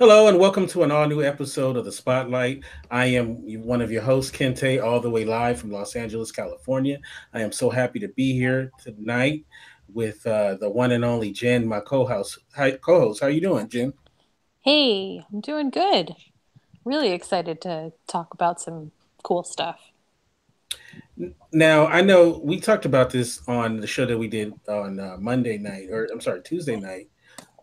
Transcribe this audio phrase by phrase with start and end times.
[0.00, 2.64] Hello and welcome to an all new episode of the Spotlight.
[2.90, 6.98] I am one of your hosts, Kente, all the way live from Los Angeles, California.
[7.34, 9.44] I am so happy to be here tonight
[9.92, 12.38] with uh, the one and only Jen, my co-host.
[12.56, 13.92] Hi, co-host, how are you doing, Jen?
[14.60, 16.16] Hey, I'm doing good.
[16.86, 18.92] Really excited to talk about some
[19.22, 19.80] cool stuff.
[21.52, 25.18] Now, I know we talked about this on the show that we did on uh,
[25.20, 27.09] Monday night, or I'm sorry, Tuesday night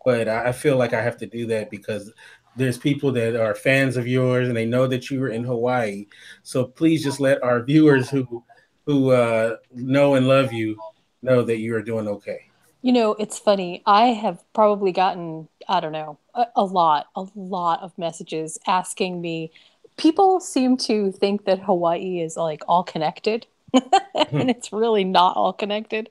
[0.08, 2.10] but I feel like I have to do that because
[2.56, 6.06] there's people that are fans of yours and they know that you were in Hawaii.
[6.42, 8.42] So please just let our viewers who
[8.86, 10.78] who uh, know and love you
[11.20, 12.40] know that you are doing okay.
[12.80, 13.82] You know, it's funny.
[13.84, 19.20] I have probably gotten I don't know a, a lot, a lot of messages asking
[19.20, 19.52] me.
[19.98, 25.52] People seem to think that Hawaii is like all connected, and it's really not all
[25.52, 26.08] connected.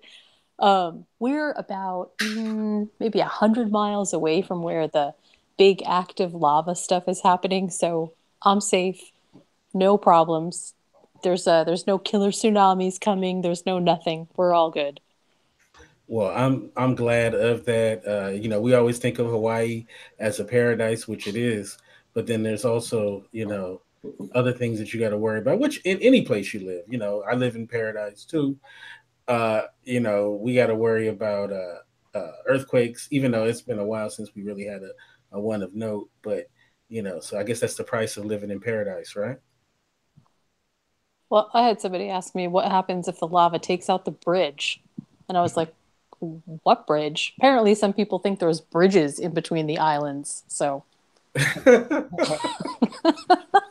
[0.59, 5.13] Um, we're about mm, maybe a hundred miles away from where the
[5.57, 9.11] big active lava stuff is happening, so I'm safe,
[9.73, 10.73] no problems.
[11.23, 13.41] There's a there's no killer tsunamis coming.
[13.41, 14.27] There's no nothing.
[14.35, 14.99] We're all good.
[16.07, 18.07] Well, I'm I'm glad of that.
[18.07, 19.85] Uh, you know, we always think of Hawaii
[20.19, 21.77] as a paradise, which it is,
[22.13, 23.81] but then there's also you know
[24.33, 25.59] other things that you got to worry about.
[25.59, 28.57] Which in any place you live, you know, I live in paradise too,
[29.27, 33.79] uh, you know, we got to worry about uh, uh, earthquakes, even though it's been
[33.79, 34.91] a while since we really had a,
[35.33, 36.09] a one of note.
[36.21, 36.47] But,
[36.89, 39.37] you know, so I guess that's the price of living in paradise, right?
[41.29, 44.81] Well, I had somebody ask me what happens if the lava takes out the bridge.
[45.27, 45.73] And I was like,
[46.19, 47.33] what bridge?
[47.37, 50.43] Apparently, some people think there's bridges in between the islands.
[50.47, 50.83] So.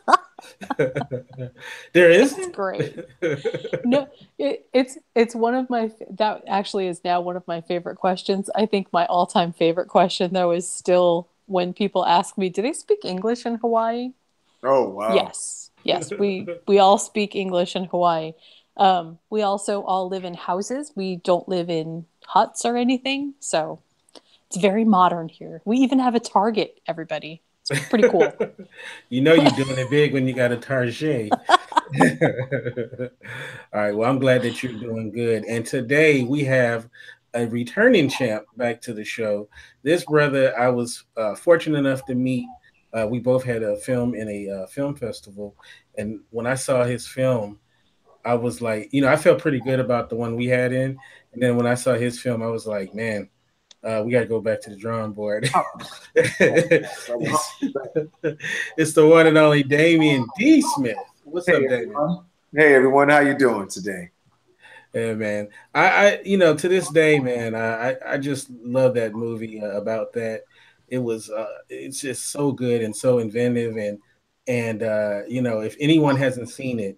[1.93, 2.37] there is?
[2.37, 2.97] It's great.
[3.83, 7.95] No it, it's it's one of my that actually is now one of my favorite
[7.97, 8.49] questions.
[8.55, 12.73] I think my all-time favorite question though is still when people ask me do they
[12.73, 14.11] speak english in hawaii?
[14.63, 15.13] Oh wow.
[15.15, 15.71] Yes.
[15.83, 18.33] Yes we we all speak english in hawaii.
[18.75, 20.91] Um, we also all live in houses.
[20.95, 23.79] We don't live in huts or anything so
[24.47, 25.61] it's very modern here.
[25.65, 27.41] We even have a target everybody
[27.71, 28.31] it's pretty cool.
[29.09, 31.31] you know you're doing it big when you got a Target.
[31.31, 31.39] All
[33.73, 33.95] right.
[33.95, 35.45] Well, I'm glad that you're doing good.
[35.45, 36.89] And today we have
[37.33, 39.47] a returning champ back to the show.
[39.83, 42.47] This brother, I was uh, fortunate enough to meet.
[42.93, 45.55] Uh, we both had a film in a uh, film festival,
[45.97, 47.59] and when I saw his film,
[48.25, 50.97] I was like, you know, I felt pretty good about the one we had in,
[51.33, 53.29] and then when I saw his film, I was like, man,
[53.87, 55.49] uh, we got to go back to the drawing board.
[55.55, 55.63] Oh.
[56.15, 57.09] it's,
[58.77, 60.61] it's, the one and only Damien D.
[60.61, 60.97] Smith.
[61.23, 62.19] What's hey, up, Damien?
[62.53, 64.09] Hey everyone, how you doing today?
[64.93, 65.49] Yeah, man.
[65.73, 69.71] I, I, you know, to this day, man, I, I just love that movie uh,
[69.71, 70.43] about that.
[70.89, 73.99] It was, uh, it's just so good and so inventive, and
[74.47, 76.97] and uh, you know, if anyone hasn't seen it,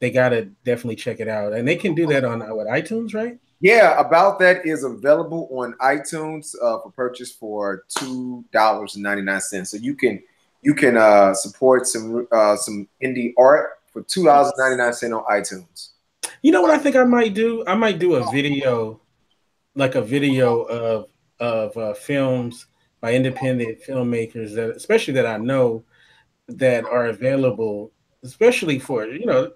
[0.00, 3.14] they gotta definitely check it out, and they can do that on uh, what iTunes,
[3.14, 3.38] right?
[3.60, 9.22] Yeah, about that is available on iTunes uh, for purchase for two dollars and ninety
[9.22, 9.70] nine cents.
[9.70, 10.22] So you can
[10.62, 14.92] you can uh, support some uh, some indie art for two dollars and ninety nine
[14.92, 15.90] cents on iTunes.
[16.42, 17.64] You know what I think I might do?
[17.66, 19.00] I might do a video,
[19.74, 21.08] like a video of
[21.40, 22.66] of uh, films
[23.00, 25.84] by independent filmmakers that, especially that I know,
[26.48, 27.90] that are available,
[28.22, 29.50] especially for you know,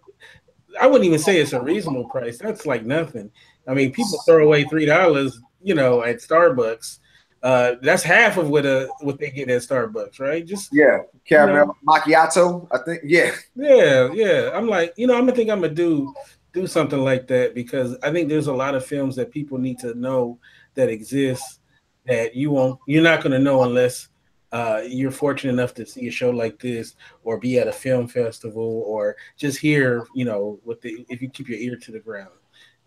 [0.81, 2.39] I wouldn't even say it's a reasonable price.
[2.39, 3.31] That's like nothing.
[3.71, 6.99] I mean, people throw away three dollars, you know, at Starbucks.
[7.43, 10.45] Uh, that's half of what uh what they get at Starbucks, right?
[10.45, 12.69] Just yeah, caramel you know, macchiato.
[12.73, 14.51] I think yeah, yeah, yeah.
[14.53, 16.13] I'm like, you know, I'm gonna think I'm gonna do
[16.53, 19.79] do something like that because I think there's a lot of films that people need
[19.79, 20.39] to know
[20.75, 21.61] that exist
[22.07, 24.09] that you won't, you're not gonna know unless
[24.51, 28.09] uh, you're fortunate enough to see a show like this or be at a film
[28.09, 32.01] festival or just hear, you know, what the if you keep your ear to the
[32.01, 32.31] ground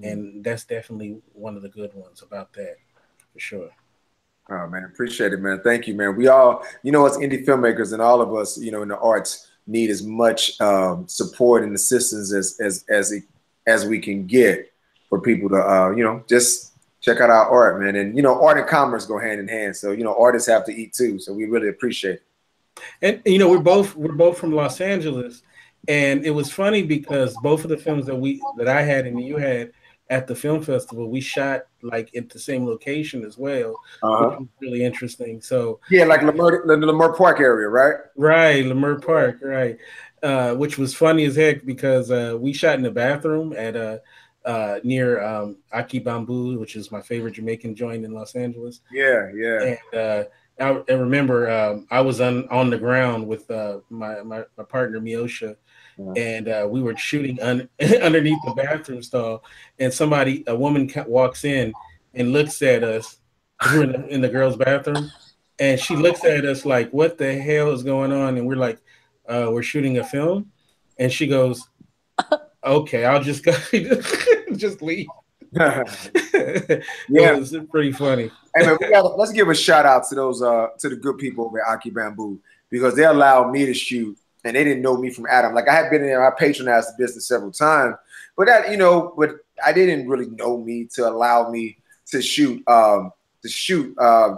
[0.02, 2.78] and that's definitely one of the good ones about that
[3.32, 3.70] for sure.
[4.50, 5.62] Oh man, appreciate it, man.
[5.64, 6.16] Thank you, man.
[6.16, 8.98] We all, you know, as indie filmmakers and all of us, you know, in the
[8.98, 13.24] arts, need as much um, support and assistance as as as it,
[13.66, 14.72] as we can get
[15.10, 17.96] for people to, uh, you know, just check out our art, man.
[17.96, 19.76] And you know, art and commerce go hand in hand.
[19.76, 21.20] So you know, artists have to eat too.
[21.20, 22.24] So we really appreciate it.
[23.02, 25.44] And you know, we're both we're both from Los Angeles,
[25.88, 29.22] and it was funny because both of the films that we that I had and
[29.22, 29.72] you had
[30.14, 31.10] at the film festival.
[31.10, 34.30] We shot like at the same location as well, uh-huh.
[34.30, 35.42] which was really interesting.
[35.42, 37.96] So yeah, like Leimert, the Leimert Park area, right?
[38.16, 39.78] Right, Leimert Park, right.
[40.22, 44.02] Uh, which was funny as heck because uh, we shot in the bathroom at a
[44.46, 48.82] uh, near um, Ackee Bamboo, which is my favorite Jamaican joint in Los Angeles.
[48.92, 49.76] Yeah, yeah.
[49.94, 50.24] And uh,
[50.60, 54.64] I, I remember um, I was on on the ground with uh, my, my my
[54.64, 55.56] partner Miosha.
[55.98, 57.70] And uh, we were shooting un-
[58.02, 59.44] underneath the bathroom stall,
[59.80, 61.74] and somebody, a woman, walks in
[62.14, 63.18] and looks at us.
[63.72, 65.10] We are in the, in the girls' bathroom,
[65.58, 68.80] and she looks at us like, "What the hell is going on?" And we're like,
[69.30, 70.52] uh, "We're shooting a film,"
[70.98, 71.70] and she goes,
[72.66, 73.54] "Okay, I'll just go,
[74.58, 75.08] just leave."
[75.54, 75.84] yeah,
[77.38, 78.32] it's pretty funny.
[78.56, 81.46] hey man, gotta, let's give a shout out to those uh to the good people
[81.46, 82.40] over at Ackee Bamboo
[82.70, 85.54] because they allowed me to shoot and they didn't know me from Adam.
[85.54, 87.96] Like I had been there, I patronized the business several times,
[88.36, 89.32] but that you know, but
[89.64, 93.12] I didn't really know me to allow me to shoot um
[93.42, 94.36] to shoot uh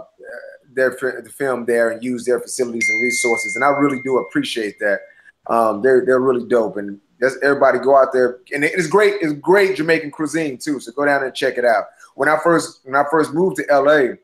[0.76, 4.78] their the film there and use their facilities and resources, and I really do appreciate
[4.78, 5.00] that.
[5.48, 9.14] Um, they're they're really dope, and just everybody go out there, and it's great.
[9.20, 10.78] It's great Jamaican cuisine too.
[10.78, 11.84] So go down and check it out.
[12.14, 14.16] When I first when I first moved to LA,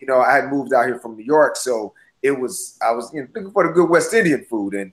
[0.00, 1.92] you know, I had moved out here from New York, so
[2.22, 4.92] it was I was you know, looking for the good West Indian food, and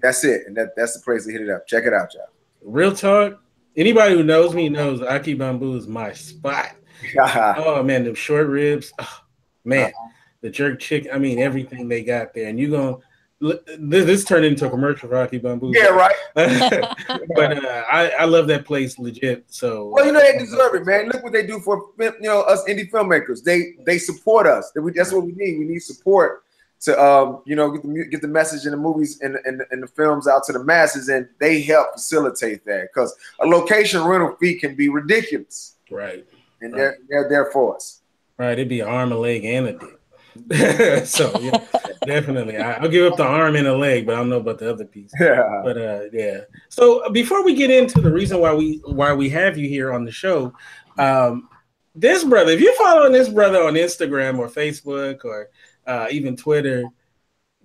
[0.00, 0.46] that's it.
[0.46, 1.66] And that, that's the place to hit it up.
[1.66, 2.28] Check it out, y'all.
[2.62, 3.40] Real talk.
[3.76, 6.76] Anybody who knows me knows Ackee Bamboo is my spot.
[7.18, 9.20] oh man, the short ribs, oh,
[9.64, 10.08] man, uh-huh.
[10.42, 11.10] the jerk chicken.
[11.12, 12.98] I mean, everything they got there, and you gonna
[13.40, 15.72] this, this turned into a commercial for Ackee Bamboo.
[15.74, 16.14] Yeah, right.
[16.34, 19.44] but uh, I, I love that place legit.
[19.48, 21.08] So well, you know they deserve it, man.
[21.08, 23.42] Look what they do for you know us indie filmmakers.
[23.42, 24.72] They they support us.
[24.94, 25.58] That's what we need.
[25.58, 26.44] We need support
[26.80, 29.82] to um you know get the get the message in the movies and and, and
[29.82, 34.36] the films out to the masses, and they help facilitate that because a location rental
[34.40, 35.76] fee can be ridiculous.
[35.90, 36.26] Right.
[36.60, 36.78] And right.
[36.78, 38.02] they're they're there for us.
[38.38, 38.52] Right.
[38.52, 39.98] It'd be an arm, a leg, and a dick.
[41.06, 41.64] so yeah,
[42.06, 44.58] definitely, I, will give up the arm and the leg, but I don't know about
[44.58, 45.12] the other piece.
[45.20, 45.60] Yeah.
[45.62, 46.40] But uh, yeah.
[46.68, 50.04] So before we get into the reason why we why we have you here on
[50.04, 50.52] the show,
[50.98, 51.48] um,
[51.94, 55.50] this brother, if you're following this brother on Instagram or Facebook or
[55.86, 56.84] uh, even Twitter,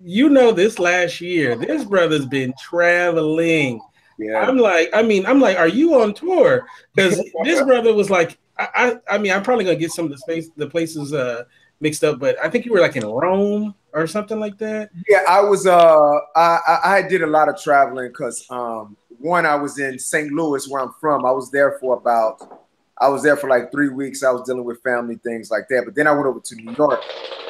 [0.02, 3.80] you know this last year, this brother's been traveling.
[4.18, 4.40] Yeah.
[4.40, 6.66] I'm like, I mean, I'm like, are you on tour?
[6.94, 10.10] Because this brother was like, I, I, I mean, I'm probably gonna get some of
[10.10, 11.44] the space, the places uh
[11.80, 14.90] mixed up, but I think you were like in Rome or something like that.
[15.08, 15.66] Yeah, I was.
[15.66, 20.30] Uh, I I did a lot of traveling because um, one, I was in St.
[20.32, 21.24] Louis, where I'm from.
[21.24, 22.59] I was there for about.
[23.00, 24.22] I was there for like three weeks.
[24.22, 25.84] I was dealing with family things like that.
[25.86, 27.02] But then I went over to New York.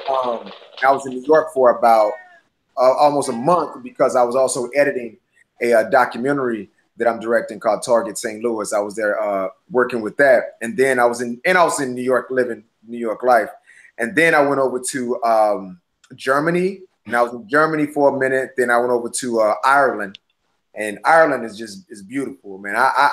[0.09, 0.53] Um,
[0.83, 2.13] I was in New York for about
[2.77, 5.17] uh, almost a month because I was also editing
[5.61, 8.43] a, a, documentary that I'm directing called Target St.
[8.43, 8.73] Louis.
[8.73, 11.81] I was there uh, working with that, and then I was in and I was
[11.81, 13.51] in New York living New York life.
[13.99, 15.81] And then I went over to um,
[16.15, 18.53] Germany, and I was in Germany for a minute.
[18.57, 20.19] Then I went over to uh, Ireland,
[20.81, 22.75] and Ireland is just is beautiful, man.
[22.75, 23.11] I, I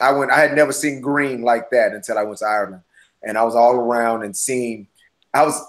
[0.00, 0.30] I I went.
[0.30, 2.82] I had never seen green like that until I went to Ireland,
[3.22, 4.88] and I was all around and seeing.
[5.34, 5.60] I was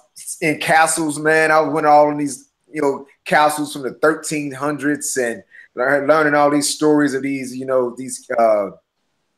[0.42, 1.52] in castles, man.
[1.52, 5.44] I went all in these you know castles from the 1300s and
[5.76, 8.70] learning all these stories of these you know these uh,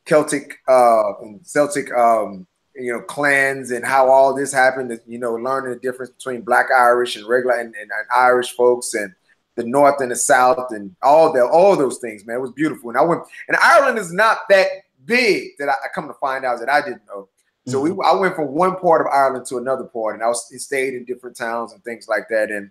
[0.04, 2.46] Celtic uh, and Celtic um,
[2.76, 5.00] you know clans and how all this happened.
[5.08, 8.94] You know, learning the difference between Black Irish and regular and, and, and Irish folks
[8.94, 9.12] and
[9.58, 12.36] the North and the South and all that, all those things, man.
[12.36, 12.90] It was beautiful.
[12.90, 14.68] And I went, and Ireland is not that
[15.04, 17.28] big that I, I come to find out that I didn't know.
[17.66, 18.00] So we, mm-hmm.
[18.02, 21.04] I went from one part of Ireland to another part, and I was stayed in
[21.04, 22.52] different towns and things like that.
[22.52, 22.70] And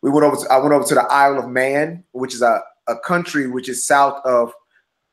[0.00, 0.36] we went over.
[0.36, 3.68] To, I went over to the Isle of Man, which is a, a country which
[3.68, 4.52] is south of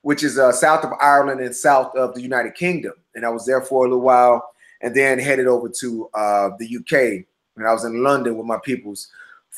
[0.01, 2.93] which is uh, south of Ireland and south of the United Kingdom.
[3.13, 6.77] And I was there for a little while and then headed over to uh, the
[6.77, 7.25] UK.
[7.57, 9.09] And I was in London with my peoples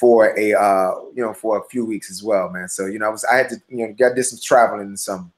[0.02, 2.68] for a uh, you know for a few weeks as well, man.
[2.68, 4.98] So you know I was I had to you know get did some traveling in
[4.98, 5.30] summer.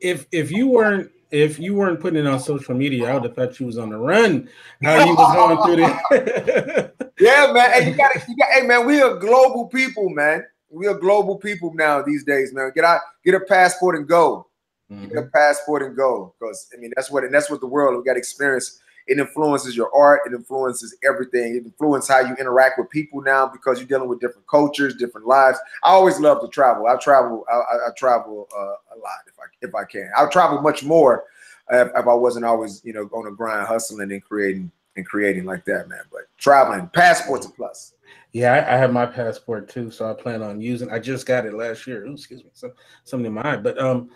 [0.00, 3.34] If if you weren't if you weren't putting it on social media, I would have
[3.34, 4.48] thought you was on the run.
[4.82, 6.90] How you was going through this?
[7.18, 7.70] yeah, man.
[7.72, 8.50] Hey, you got you got.
[8.52, 10.44] Hey, man, we are global people, man
[10.74, 12.72] we are global people now these days, man.
[12.74, 14.48] Get out, get a passport and go.
[14.90, 15.08] Mm-hmm.
[15.08, 16.34] Get a passport and go.
[16.38, 18.80] Because I mean that's what and that's what the world we got experience.
[19.06, 21.56] It influences your art, it influences everything.
[21.56, 25.26] It influences how you interact with people now because you're dealing with different cultures, different
[25.26, 25.58] lives.
[25.82, 26.86] I always love to travel.
[26.86, 30.10] I travel, I, I, travel uh, a lot if I if I can.
[30.16, 31.24] I travel much more
[31.70, 35.44] if, if I wasn't always, you know, on the grind, hustling and creating and creating
[35.44, 36.02] like that, man.
[36.10, 37.94] But traveling, passport's a plus.
[38.32, 40.90] Yeah, I, I, have my passport too, so I plan on using.
[40.90, 42.04] I just got it last year.
[42.04, 42.72] Ooh, excuse me, some,
[43.04, 43.56] something in my eye.
[43.56, 44.10] But um,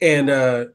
[0.00, 0.66] and uh,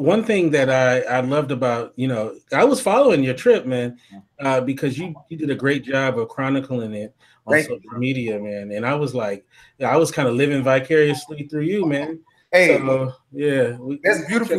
[0.00, 3.98] one thing that I I loved about you know I was following your trip, man,
[4.40, 7.14] uh, because you you did a great job of chronicling it
[7.46, 7.98] on Thank social you.
[7.98, 8.72] media, man.
[8.72, 9.46] And I was like,
[9.84, 12.20] I was kind of living vicariously through you, man.
[12.50, 14.58] Hey, so, yeah, we, that's beautiful.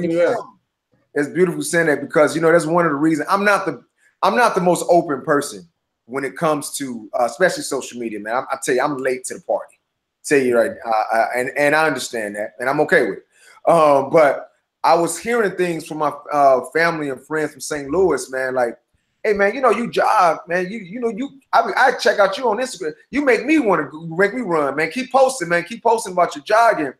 [1.13, 3.83] that's beautiful saying that because you know that's one of the reasons I'm not the
[4.21, 5.67] I'm not the most open person
[6.05, 8.35] when it comes to uh, especially social media, man.
[8.35, 9.79] I, I, tell you, I'm late to the party.
[10.23, 13.25] tell you right, uh, and and I understand that, and I'm okay with it.
[13.69, 14.50] Um, but
[14.83, 17.89] I was hearing things from my uh, family and friends from St.
[17.89, 18.77] Louis, man, like,
[19.23, 20.69] hey man, you know you jog, man.
[20.69, 22.93] You you know you I, I check out you on Instagram.
[23.09, 24.91] You make me want to make me run, man.
[24.91, 25.63] Keep posting, man.
[25.63, 26.93] Keep posting about your jogging.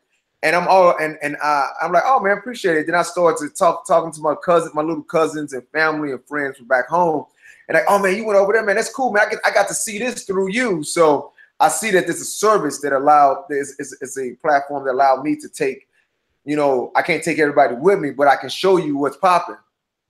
[0.44, 2.86] And I'm all and and uh, I'm like, oh man, appreciate it.
[2.88, 6.24] Then I started to talk talking to my cousin, my little cousins and family and
[6.26, 7.26] friends from back home.
[7.68, 8.76] And like, oh man, you went over there, man.
[8.76, 9.28] That's cool, man.
[9.28, 10.84] I, get, I got to see this through you.
[10.84, 14.94] So I see that this is a service that allowed this is a platform that
[14.94, 15.88] allowed me to take,
[16.46, 19.58] you know, I can't take everybody with me, but I can show you what's popping.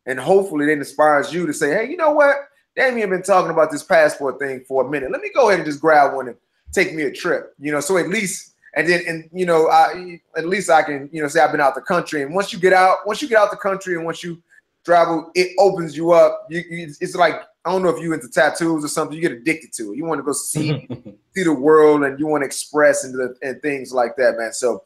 [0.05, 2.35] And hopefully it inspires you to say, hey, you know what?
[2.75, 5.11] Damien been talking about this passport thing for a minute.
[5.11, 6.37] Let me go ahead and just grab one and
[6.71, 7.53] take me a trip.
[7.59, 11.09] You know, so at least and then and you know, I at least I can,
[11.11, 12.21] you know, say I've been out the country.
[12.21, 14.41] And once you get out, once you get out the country and once you
[14.85, 16.47] travel, it opens you up.
[16.49, 19.15] You, you, it's like I don't know if you into tattoos or something.
[19.15, 19.97] You get addicted to it.
[19.97, 20.87] You want to go see
[21.35, 24.53] see the world and you want to express and, and things like that, man.
[24.53, 24.83] So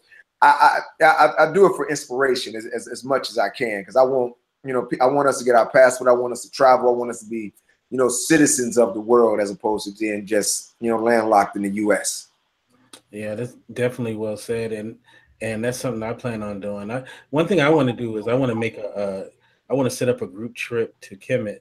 [0.49, 3.95] I I, I, do it for inspiration as, as, as much as I can because
[3.95, 4.33] I want
[4.63, 6.09] you know I want us to get our passport.
[6.09, 6.89] I want us to travel.
[6.89, 7.53] I want us to be
[7.89, 11.63] you know citizens of the world as opposed to being just you know landlocked in
[11.63, 12.27] the U.S.
[13.11, 14.97] Yeah, that's definitely well said, and
[15.41, 16.91] and that's something I plan on doing.
[16.91, 19.29] I, one thing I want to do is I want to make a,
[19.69, 21.59] a I want to set up a group trip to Kemet.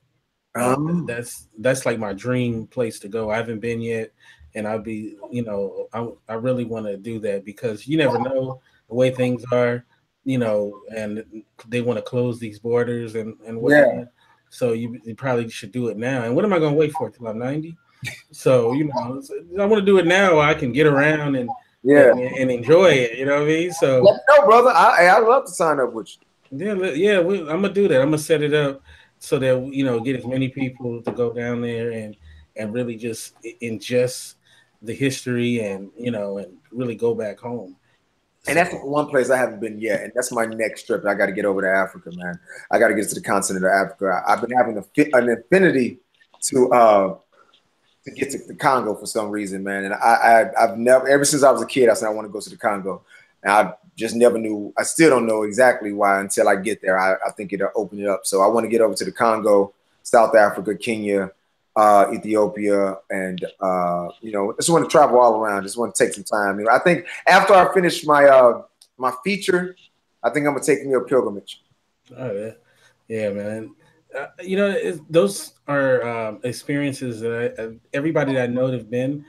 [0.56, 3.30] Um, that's that's like my dream place to go.
[3.30, 4.12] I haven't been yet,
[4.54, 8.18] and I'll be, you know, I I really want to do that because you never
[8.18, 9.84] know the way things are,
[10.24, 11.24] you know, and
[11.68, 13.94] they want to close these borders and and whatnot.
[13.94, 14.04] Yeah.
[14.50, 16.22] So you, you probably should do it now.
[16.22, 17.76] And what am I going to wait for till I'm 90?
[18.30, 19.22] So you know,
[19.60, 20.38] I want to do it now.
[20.38, 21.48] I can get around and
[21.82, 23.18] yeah and, and, enjoy it.
[23.18, 23.72] You know what I mean?
[23.72, 24.70] So let know, brother.
[24.70, 26.16] I I love to sign up with
[26.50, 26.66] you.
[26.66, 27.20] Yeah, yeah.
[27.20, 28.00] We, I'm gonna do that.
[28.00, 28.82] I'm gonna set it up
[29.18, 32.16] so that you know get as many people to go down there and
[32.56, 34.34] and really just ingest
[34.82, 37.76] the history and you know and really go back home.
[38.46, 41.04] And that's one place I haven't been yet, and that's my next trip.
[41.06, 42.38] I got to get over to Africa, man.
[42.70, 44.22] I got to get to the continent of Africa.
[44.28, 45.98] I've been having a, an affinity
[46.42, 47.16] to uh,
[48.04, 49.84] to get to the Congo for some reason, man.
[49.84, 52.26] And I, I have never ever since I was a kid, I said I want
[52.28, 53.02] to go to the Congo.
[53.42, 54.74] And I just never knew.
[54.76, 56.98] I still don't know exactly why until I get there.
[56.98, 58.20] I, I think it'll open it up.
[58.24, 59.72] So I want to get over to the Congo,
[60.02, 61.30] South Africa, Kenya,
[61.76, 65.62] uh, Ethiopia, and uh, you know, just want to travel all around.
[65.64, 66.58] Just want to take some time.
[66.58, 68.62] You know, I think after I finish my uh,
[68.96, 69.76] my feature,
[70.22, 71.62] I think I'm gonna take me a pilgrimage.
[72.16, 72.52] Oh yeah,
[73.08, 73.74] yeah, man.
[74.16, 78.88] Uh, you know, those are um, experiences that I, uh, everybody that I know have
[78.88, 79.24] been,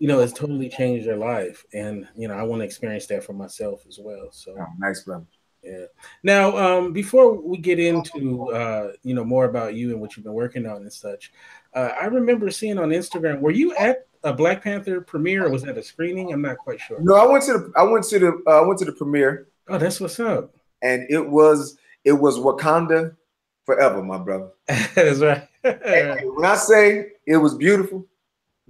[0.00, 3.22] you know, has totally changed their life, and you know, I want to experience that
[3.22, 4.32] for myself as well.
[4.32, 5.26] So oh, nice, brother.
[5.62, 5.86] Yeah.
[6.22, 10.24] Now, um, before we get into uh, you know more about you and what you've
[10.24, 11.32] been working on and such,
[11.74, 13.40] uh, I remember seeing on Instagram.
[13.40, 16.32] Were you at a Black Panther premiere, or was that a screening?
[16.32, 16.98] I'm not quite sure.
[17.00, 19.48] No, I went to the I went to the uh, I went to the premiere.
[19.68, 20.54] Oh, that's what's up.
[20.82, 23.16] And it was it was Wakanda
[23.64, 24.48] forever, my brother.
[24.94, 25.46] That's right.
[25.62, 28.06] when I say it was beautiful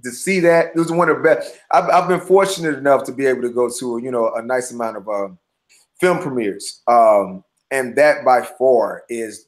[0.03, 1.57] to see that, it was one of the best.
[1.71, 4.71] I've, I've been fortunate enough to be able to go to you know a nice
[4.71, 5.29] amount of uh,
[5.99, 9.47] film premieres, um, and that by far is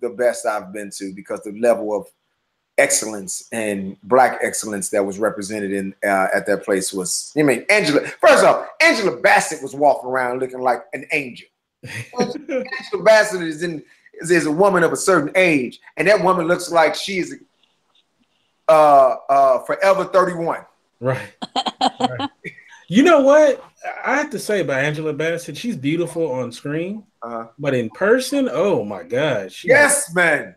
[0.00, 2.06] the best I've been to because the level of
[2.80, 7.32] excellence and black excellence that was represented in uh, at that place was.
[7.36, 8.00] I mean, Angela.
[8.20, 11.48] First off, Angela Bassett was walking around looking like an angel.
[12.18, 13.82] Angela Bassett is in
[14.20, 17.36] is a woman of a certain age, and that woman looks like she is
[18.68, 20.64] uh, uh, forever 31.
[21.00, 21.32] Right.
[22.00, 22.30] right.
[22.88, 23.64] you know what?
[24.04, 27.48] I have to say about Angela Bassett, she's beautiful on screen, uh-huh.
[27.58, 29.52] but in person, oh my God.
[29.64, 30.54] Yes, man.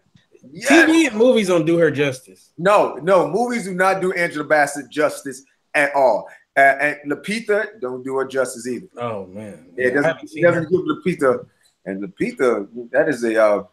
[0.51, 0.69] Yes.
[0.69, 2.51] TV and movies don't do her justice.
[2.57, 6.27] No, no, movies do not do Angela Bassett justice at all.
[6.55, 8.87] Uh, and Lupita don't do her justice either.
[8.97, 11.45] Oh man, yeah, it doesn't, it doesn't give Lupita
[11.85, 13.63] and Lupita, that is a uh,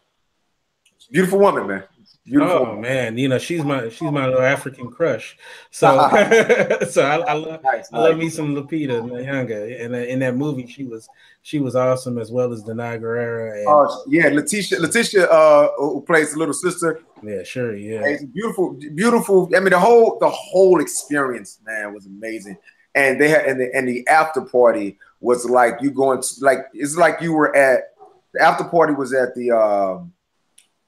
[1.11, 1.83] beautiful woman, man.
[2.23, 2.67] Beautiful.
[2.67, 5.37] Oh man, you know she's my she's my little African crush.
[5.71, 5.87] So
[6.89, 10.67] so I, I love nice, I love me some Lupita Nyong'o, and in that movie
[10.67, 11.09] she was
[11.41, 13.57] she was awesome as well as Danai Gurira.
[13.57, 17.01] And, oh yeah, Letitia Letitia uh, who plays the little sister.
[17.23, 18.05] Yeah, sure, yeah.
[18.05, 19.49] It's beautiful, beautiful.
[19.55, 22.57] I mean the whole the whole experience, man, was amazing.
[22.93, 26.59] And they had and the and the after party was like you going to like
[26.73, 27.95] it's like you were at
[28.33, 30.13] the after party was at the um,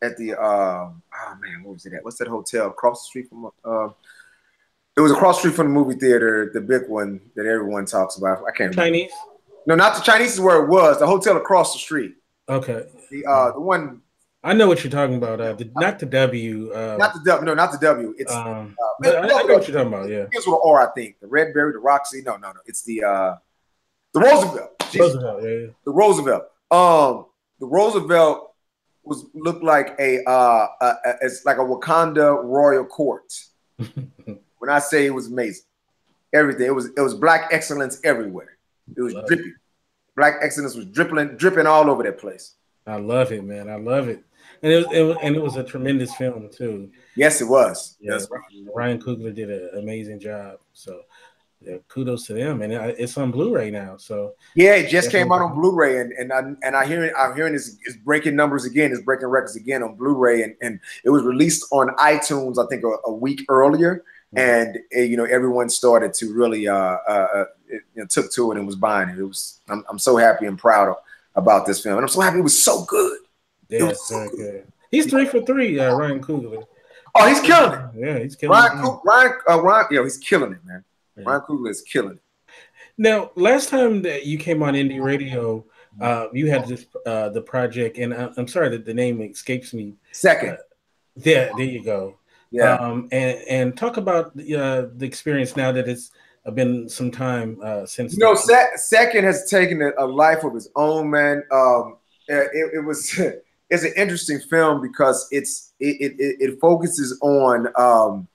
[0.04, 2.04] at the um, oh man, what was it at?
[2.04, 3.46] What's that hotel across the street from?
[3.64, 3.90] Uh,
[4.96, 8.18] it was across the street from the movie theater, the big one that everyone talks
[8.18, 8.40] about.
[8.40, 8.82] I can't remember.
[8.82, 9.12] Chinese.
[9.66, 11.00] No, not the Chinese is where it was.
[11.00, 12.16] The hotel across the street.
[12.50, 12.86] Okay.
[13.10, 14.02] The uh, the one
[14.44, 15.40] I know what you're talking about.
[15.40, 16.72] Uh, the, not the W.
[16.74, 17.46] Uh, not the W.
[17.46, 18.14] No, not the W.
[18.18, 18.32] It's.
[18.32, 20.10] Um, uh, I, I, know what you're talking about.
[20.10, 20.26] Yeah.
[20.32, 21.20] It's with an R, I think.
[21.22, 22.22] The Red Berry, the Roxy.
[22.22, 22.60] No, no, no.
[22.66, 23.36] It's the uh,
[24.14, 24.72] the Roosevelt.
[24.94, 25.44] Roosevelt.
[25.44, 25.68] Yeah, yeah.
[25.86, 26.44] The Roosevelt.
[26.72, 27.26] Um,
[27.60, 28.53] the Roosevelt
[29.04, 33.34] was looked like a uh, a, a, it's like a Wakanda royal court.
[33.78, 35.66] when I say it was amazing,
[36.34, 38.58] everything it was it was black excellence everywhere.
[38.96, 39.48] It was Love dripping.
[39.48, 39.54] It.
[40.16, 42.56] Black excellence was dripping, dripping all over that place.
[42.86, 43.70] I love it, man.
[43.70, 44.24] I love it.
[44.62, 46.92] And it, was, it was, and it was a tremendous film too.
[47.16, 47.98] Yes, it was.
[48.00, 48.28] Yeah, yes,
[48.74, 50.60] Ryan Coogler did an amazing job.
[50.74, 51.02] So
[51.88, 53.98] kudos to them, and it's on Blu-ray now.
[53.98, 57.36] So yeah, it just came out on Blu-ray, and and I and I hear I'm
[57.36, 61.10] hearing it's, is breaking numbers again, It's breaking records again on Blu-ray, and and it
[61.10, 64.04] was released on iTunes I think a, a week earlier,
[64.36, 64.38] mm-hmm.
[64.38, 68.32] and it, you know everyone started to really uh, uh, uh it, you know, took
[68.34, 69.20] to it and was buying it.
[69.20, 70.98] It was I'm I'm so happy and proud of,
[71.36, 73.20] about this film, and I'm so happy it was so good.
[73.70, 74.38] Yeah, was so good.
[74.38, 74.68] good.
[74.92, 76.66] He's three for three, uh, Ryan Coogler.
[77.16, 77.86] Oh, he's killing it.
[77.96, 79.00] Yeah, he's killing Ryan, it.
[79.06, 80.84] Ryan, uh, Ryan, yeah, he's killing it, man.
[81.18, 81.24] Yeah.
[81.26, 82.22] Ryan Coogler is killing it.
[82.98, 85.66] Now, last time that you came on Indie Radio,
[86.00, 89.74] uh, you had this uh, the project, and I, am sorry that the name escapes
[89.74, 89.96] me.
[90.12, 90.54] Second.
[90.54, 90.58] Uh,
[91.16, 92.18] yeah, there you go.
[92.52, 92.76] Yeah.
[92.76, 96.12] Um, and and talk about the, uh, the experience now that it's
[96.54, 98.14] been some time uh, since.
[98.14, 101.44] You know, Se- Second has taken a, a, life of its own, man.
[101.52, 103.20] Um, it, it was
[103.70, 108.28] it's an interesting film because it's it it, it focuses on um,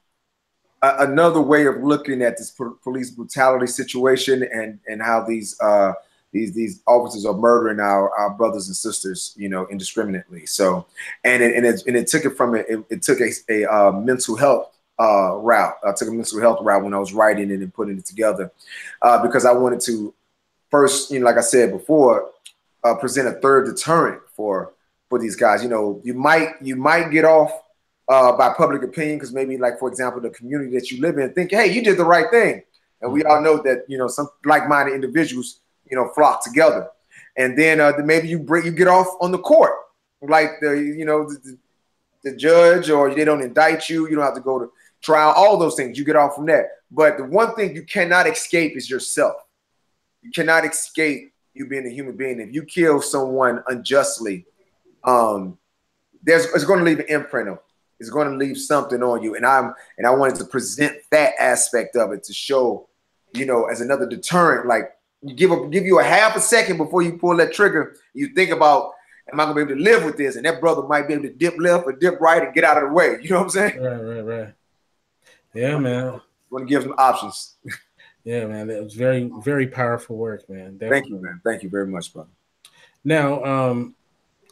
[0.82, 2.50] another way of looking at this
[2.82, 5.92] police brutality situation and and how these uh,
[6.32, 10.47] these these officers are murdering our, our brothers and sisters, you know, indiscriminately.
[10.47, 10.87] So,
[11.25, 13.64] and it, and it, and it took it from it, it, it took a, a
[13.66, 15.75] uh, mental health uh, route.
[15.85, 18.52] I took a mental health route when I was writing it and putting it together
[19.02, 20.14] uh, because I wanted to
[20.70, 22.30] first, you know, like I said before,
[22.85, 24.73] uh, present a third deterrent for
[25.08, 25.62] for these guys.
[25.62, 27.50] You know, you might you might get off
[28.08, 31.32] uh, by public opinion because maybe, like for example, the community that you live in
[31.34, 32.62] think, hey, you did the right thing,
[33.02, 36.88] and we all know that you know some like-minded individuals, you know, flock together,
[37.36, 39.75] and then uh, maybe you break you get off on the court,
[40.23, 41.58] like the you know the,
[42.25, 45.56] the judge, or they don't indict you, you don't have to go to trial, all
[45.56, 46.66] those things you get off from that.
[46.90, 49.36] But the one thing you cannot escape is yourself.
[50.23, 52.40] You cannot escape you being a human being.
[52.40, 54.47] If you kill someone unjustly,
[55.04, 55.58] um,
[56.23, 57.58] there's it's going to leave an imprint of
[58.00, 59.34] it's going to leave something on you.
[59.34, 62.89] And i'm and i wanted to present that aspect of it to show
[63.34, 64.67] you know as another deterrent.
[64.67, 67.97] Like you give a give you a half a second before you pull that trigger
[68.15, 68.93] you think about
[69.32, 70.37] am i going to be able to live with this?
[70.37, 72.82] And that brother might be able to dip left or dip right and get out
[72.82, 73.19] of the way.
[73.23, 73.82] You know what i'm saying?
[73.82, 74.54] Right right right.
[75.54, 76.21] Yeah man.
[76.50, 77.56] want to give them options.
[78.25, 80.76] Yeah man it was very very powerful work man.
[80.76, 80.91] Definitely.
[80.91, 81.41] thank you man.
[81.43, 82.28] Thank you very much brother.
[83.02, 83.95] Now um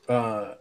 [0.09, 0.55] uh,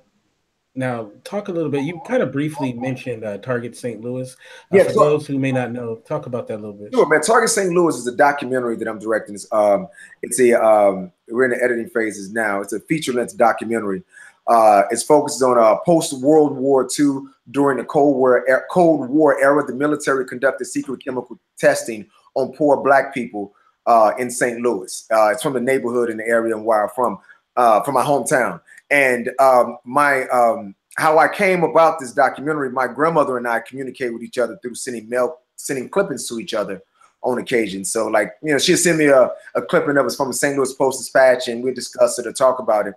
[0.75, 1.83] now, talk a little bit.
[1.83, 4.01] You kind of briefly mentioned uh, Target St.
[4.01, 4.31] Louis.
[4.33, 6.93] Uh, yeah, for so, those who may not know, talk about that a little bit.
[6.93, 7.21] Sure, man.
[7.21, 7.71] Target St.
[7.71, 9.35] Louis is a documentary that I'm directing.
[9.35, 9.87] It's, um,
[10.21, 12.61] it's a um, we're in the editing phases now.
[12.61, 14.03] It's a feature-length documentary.
[14.47, 19.09] Uh, it's focused on uh, post World War II during the Cold War er, Cold
[19.09, 19.65] War era.
[19.65, 23.53] The military conducted secret chemical testing on poor Black people
[23.85, 24.61] uh, in St.
[24.61, 25.05] Louis.
[25.09, 27.17] Uh, it's from the neighborhood in the area where I'm from,
[27.55, 28.59] uh, from my hometown.
[28.91, 34.13] And um, my um, how I came about this documentary, my grandmother and I communicate
[34.13, 36.81] with each other through sending mail, sending clippings to each other
[37.21, 37.83] on occasion.
[37.83, 40.55] So, like, you know, she'd send me a, a clipping that was from the St.
[40.55, 42.93] Louis Post Dispatch and we'd discuss it or talk about it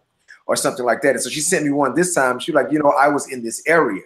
[0.47, 1.11] or something like that.
[1.11, 2.39] And so she sent me one this time.
[2.39, 4.03] She like, you know, I was in this area.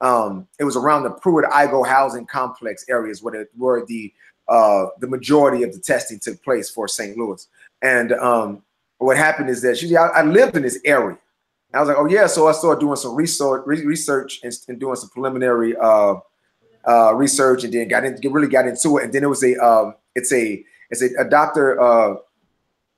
[0.00, 4.12] Um, it was around the Pruitt Igoe housing complex areas where the, where the
[4.48, 7.16] uh, the majority of the testing took place for St.
[7.16, 7.46] Louis.
[7.82, 8.62] And um,
[9.00, 11.18] what happened is that she, I, I lived in this area.
[11.72, 12.26] And I was like, oh yeah.
[12.26, 16.14] So I started doing some research, research and, and doing some preliminary uh,
[16.86, 19.04] uh, research, and then got in, really got into it.
[19.04, 21.80] And then it was a, um, it's a, it's a, a Dr.
[21.80, 22.14] Uh,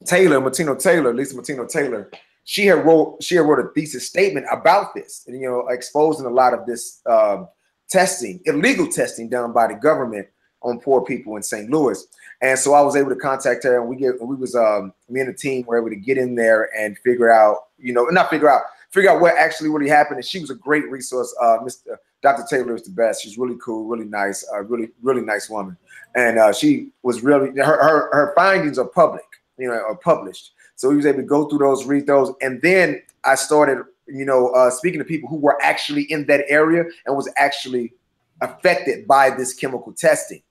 [0.05, 2.11] Taylor, Martino Taylor, Lisa Martino Taylor.
[2.45, 6.27] She had wrote, she had wrote a thesis statement about this, and you know, exposing
[6.27, 7.49] a lot of this um,
[7.89, 10.27] testing, illegal testing done by the government
[10.63, 11.71] on poor people in St.
[11.71, 12.05] Louis.
[12.43, 15.21] And so I was able to contact her, and we get we was um me
[15.21, 18.31] and the team were able to get in there and figure out, you know, not
[18.31, 20.17] figure out, figure out what actually really happened.
[20.17, 21.35] And she was a great resource.
[21.41, 21.97] Uh, Mr.
[22.21, 22.45] Dr.
[22.51, 23.23] Taylor is the best.
[23.23, 25.77] She's really cool, really nice, uh, really really nice woman.
[26.17, 29.25] And uh, she was really her, her her findings are public,
[29.57, 30.51] you know, are published.
[30.75, 34.25] So we was able to go through those, read those, and then I started, you
[34.25, 37.93] know, uh, speaking to people who were actually in that area and was actually
[38.41, 40.43] affected by this chemical testing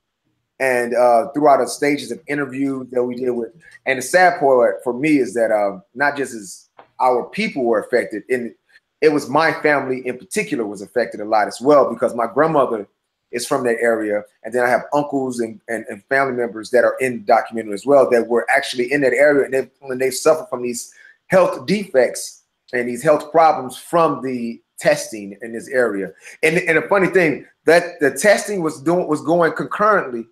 [0.62, 3.50] and uh, throughout the stages of interviews that we did with.
[3.88, 6.70] And the sad part for me is that um, not just as
[7.00, 8.54] our people were affected, and
[9.02, 12.88] it was my family in particular was affected a lot as well because my grandmother
[13.32, 14.22] is from that area.
[14.44, 17.74] And then I have uncles and, and, and family members that are in the documentary
[17.74, 19.46] as well that were actually in that area.
[19.46, 20.94] And they, when they suffer from these
[21.28, 26.12] health defects and these health problems from the testing in this area.
[26.44, 30.28] And, and the funny thing that the testing was doing was going concurrently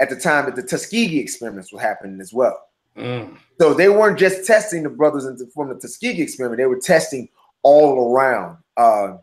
[0.00, 2.68] at the time that the Tuskegee experiments were happening as well.
[2.96, 3.36] Mm.
[3.60, 7.28] So they weren't just testing the brothers into, from the Tuskegee experiment; they were testing
[7.62, 8.56] all around.
[8.76, 9.18] Uh,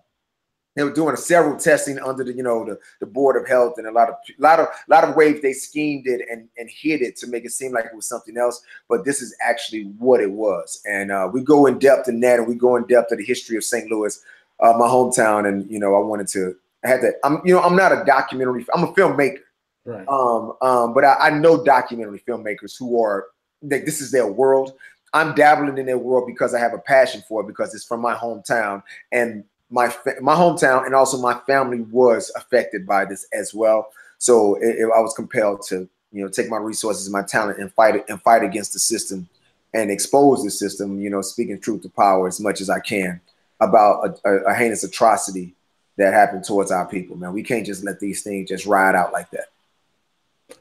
[0.78, 3.88] they were doing several testing under the you know the, the board of health and
[3.88, 6.70] a lot of a lot of a lot of ways they schemed it and and
[6.70, 9.86] hid it to make it seem like it was something else but this is actually
[9.98, 12.86] what it was and uh, we go in depth in that and we go in
[12.86, 14.24] depth of the history of st louis
[14.60, 17.62] uh, my hometown and you know i wanted to i had to i'm you know
[17.62, 19.40] i'm not a documentary i'm a filmmaker
[19.88, 23.28] right um um but i, I know documentary filmmakers who are
[23.64, 24.78] like this is their world
[25.14, 28.02] I'm dabbling in their world because I have a passion for it because it's from
[28.02, 33.54] my hometown and my my hometown and also my family was affected by this as
[33.54, 33.92] well.
[34.18, 37.60] So it, it, I was compelled to you know take my resources and my talent
[37.60, 39.28] and fight and fight against the system
[39.74, 41.00] and expose the system.
[41.00, 43.22] You know, speaking truth to power as much as I can
[43.60, 45.54] about a, a, a heinous atrocity
[45.98, 47.16] that happened towards our people.
[47.18, 49.48] Man, we can't just let these things just ride out like that.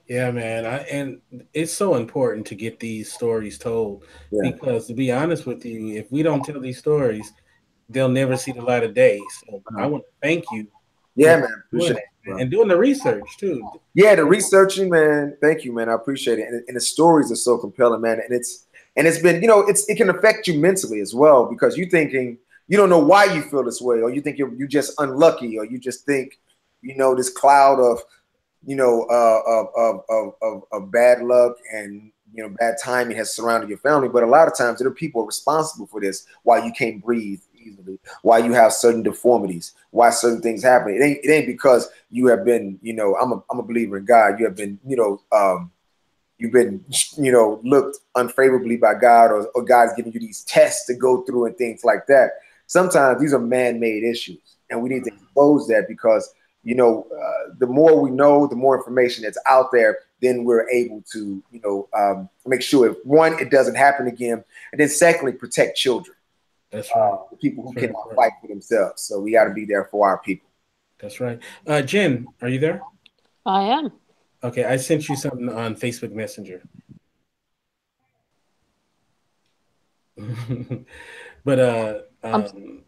[0.08, 0.64] Yeah, man.
[0.66, 1.20] I, and
[1.52, 4.52] it's so important to get these stories told yeah.
[4.52, 7.32] because, to be honest with you, if we don't tell these stories,
[7.88, 9.20] they'll never see the light of day.
[9.40, 9.88] So I uh-huh.
[9.88, 10.68] want to thank you.
[11.16, 11.62] Yeah, man.
[11.66, 13.68] Appreciate it, and doing the research too.
[13.94, 15.36] Yeah, the researching, man.
[15.40, 15.88] Thank you, man.
[15.88, 16.46] I appreciate it.
[16.48, 18.20] And, and the stories are so compelling, man.
[18.20, 18.66] And it's
[18.96, 21.88] and it's been, you know, it's it can affect you mentally as well because you're
[21.88, 22.38] thinking
[22.68, 25.58] you don't know why you feel this way, or you think you're you just unlucky,
[25.58, 26.38] or you just think,
[26.82, 28.00] you know, this cloud of
[28.66, 33.35] you know, of, of, of, of, of bad luck and you know bad timing has
[33.35, 34.09] surrounded your family.
[34.09, 36.26] But a lot of times there are people responsible for this.
[36.42, 40.94] Why you can't breathe easily, why you have certain deformities, why certain things happen.
[40.94, 43.98] It ain't it ain't because you have been, you know, I'm a I'm a believer
[43.98, 44.38] in God.
[44.38, 45.70] You have been, you know, um,
[46.38, 46.85] you've been,
[47.16, 51.22] you know, looked unfavorably by God, or, or God's giving you these tests to go
[51.22, 52.33] through and things like that.
[52.66, 56.35] Sometimes these are man-made issues, and we need to expose that because
[56.66, 60.68] you know, uh, the more we know, the more information that's out there, then we're
[60.68, 64.88] able to, you know, um, make sure if one, it doesn't happen again, and then
[64.88, 66.16] secondly, protect children.
[66.72, 67.12] That's uh, right.
[67.12, 68.16] Uh, the people who That's cannot right.
[68.16, 69.02] fight for themselves.
[69.02, 70.48] So we got to be there for our people.
[70.98, 71.38] That's right.
[71.68, 72.83] Uh, Jen, are you there?
[73.46, 73.92] I am.
[74.42, 76.64] Okay, I sent you something on Facebook Messenger.
[81.44, 82.83] but uh, um,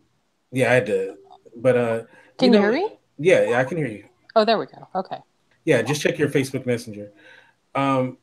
[0.50, 1.16] yeah, I had to.
[1.54, 2.02] But uh,
[2.38, 2.97] can you, know, you hear me?
[3.18, 4.04] Yeah, yeah, I can hear you.
[4.36, 4.86] Oh, there we go.
[4.94, 5.18] Okay.
[5.64, 7.12] Yeah, just check your Facebook Messenger.
[7.74, 8.18] Um,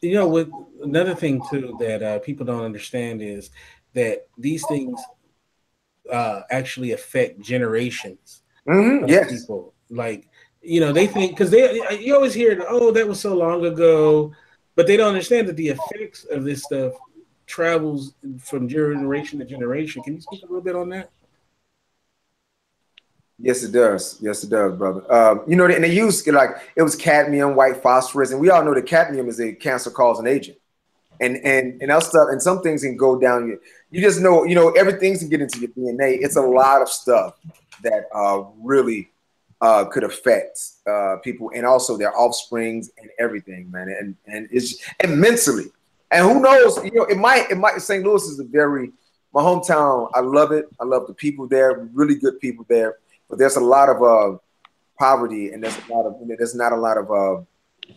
[0.00, 0.50] you know, with
[0.82, 3.50] another thing too that uh, people don't understand is
[3.94, 5.00] that these things
[6.10, 8.42] uh, actually affect generations.
[8.66, 9.08] Mm-hmm.
[9.08, 9.30] Yes.
[9.30, 10.28] People like
[10.60, 14.32] you know they think because they you always hear oh that was so long ago,
[14.74, 16.92] but they don't understand that the effects of this stuff
[17.46, 20.02] travels from generation to generation.
[20.02, 21.10] Can you speak a little bit on that?
[23.40, 24.18] Yes, it does.
[24.20, 25.12] Yes, it does, brother.
[25.12, 28.64] Um, you know, and they use like it was cadmium, white phosphorus, and we all
[28.64, 30.58] know that cadmium is a cancer causing agent.
[31.20, 33.48] And and and else stuff, and some things can go down.
[33.48, 36.18] You, you just know, you know, everything's can get into your DNA.
[36.20, 37.36] It's a lot of stuff
[37.82, 39.10] that uh, really
[39.60, 43.88] uh, could affect uh, people, and also their offsprings and everything, man.
[43.88, 45.66] And and it's and mentally,
[46.10, 46.76] and who knows?
[46.84, 47.80] You know, it might it might.
[47.80, 48.04] St.
[48.04, 48.92] Louis is a very
[49.32, 50.08] my hometown.
[50.14, 50.66] I love it.
[50.80, 51.88] I love the people there.
[51.92, 52.96] Really good people there
[53.28, 54.38] but there's a lot of uh,
[54.98, 57.40] poverty and there's a lot of you know, there's not a lot of uh,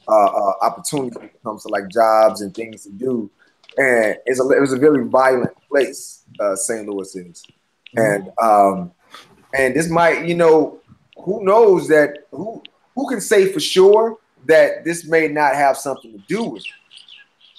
[0.08, 3.30] uh, uh, opportunity when it comes to like jobs and things to do.
[3.78, 6.88] And it's a, it was a very violent place, uh, St.
[6.88, 7.44] Louis is,
[7.96, 8.92] and um,
[9.54, 10.80] and this might you know
[11.18, 12.62] who knows that who
[12.96, 16.81] who can say for sure that this may not have something to do with it.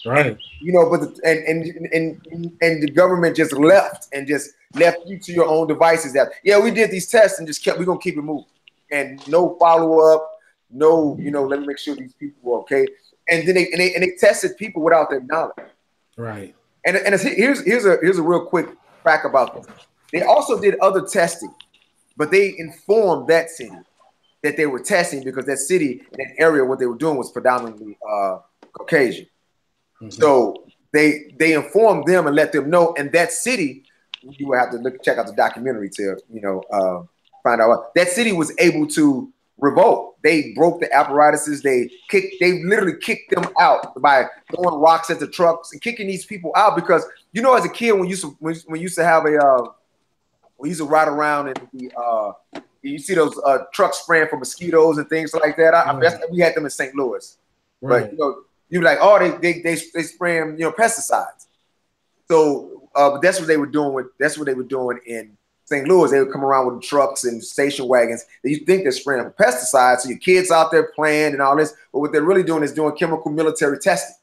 [0.04, 0.36] Right.
[0.60, 4.98] You know, but the, and, and and and the government just left and just left
[5.06, 6.12] you to your own devices.
[6.12, 7.78] That yeah, we did these tests and just kept.
[7.78, 8.46] We're gonna keep it moving,
[8.90, 10.28] and no follow up,
[10.70, 11.44] no you know.
[11.44, 12.86] Let me make sure these people were okay.
[13.28, 15.54] And then they and they and they tested people without their knowledge.
[16.16, 16.54] Right.
[16.84, 18.70] And and here's here's a here's a real quick
[19.04, 19.66] fact about this.
[20.12, 21.54] They also did other testing,
[22.16, 23.70] but they informed that city
[24.42, 27.30] that they were testing because that city in that area what they were doing was
[27.30, 28.38] predominantly uh,
[28.72, 29.26] Caucasian.
[30.02, 30.10] Mm-hmm.
[30.10, 32.94] So they they informed them and let them know.
[32.98, 33.84] And that city,
[34.22, 37.02] you will have to look check out the documentary to you know uh,
[37.42, 40.16] find out that city was able to revolt.
[40.22, 41.62] They broke the apparatuses.
[41.62, 42.34] They kicked.
[42.40, 46.52] They literally kicked them out by throwing rocks at the trucks and kicking these people
[46.56, 48.96] out because you know, as a kid, when you used to, when, when you used
[48.96, 49.68] to have a uh,
[50.58, 54.36] We used to ride around and the uh, you see those uh, trucks spraying for
[54.36, 55.74] mosquitoes and things like that.
[55.74, 56.94] I, I we had them in St.
[56.94, 57.38] Louis,
[57.80, 58.04] right.
[58.04, 61.46] but you know, you like, oh, they they they they spraying you know pesticides.
[62.28, 65.86] So uh, that's what they were doing with that's what they were doing in St.
[65.86, 66.10] Louis.
[66.10, 68.24] They would come around with trucks and station wagons.
[68.42, 71.74] That you think they're spraying pesticides, so your kids out there playing and all this,
[71.92, 74.16] but what they're really doing is doing chemical military testing.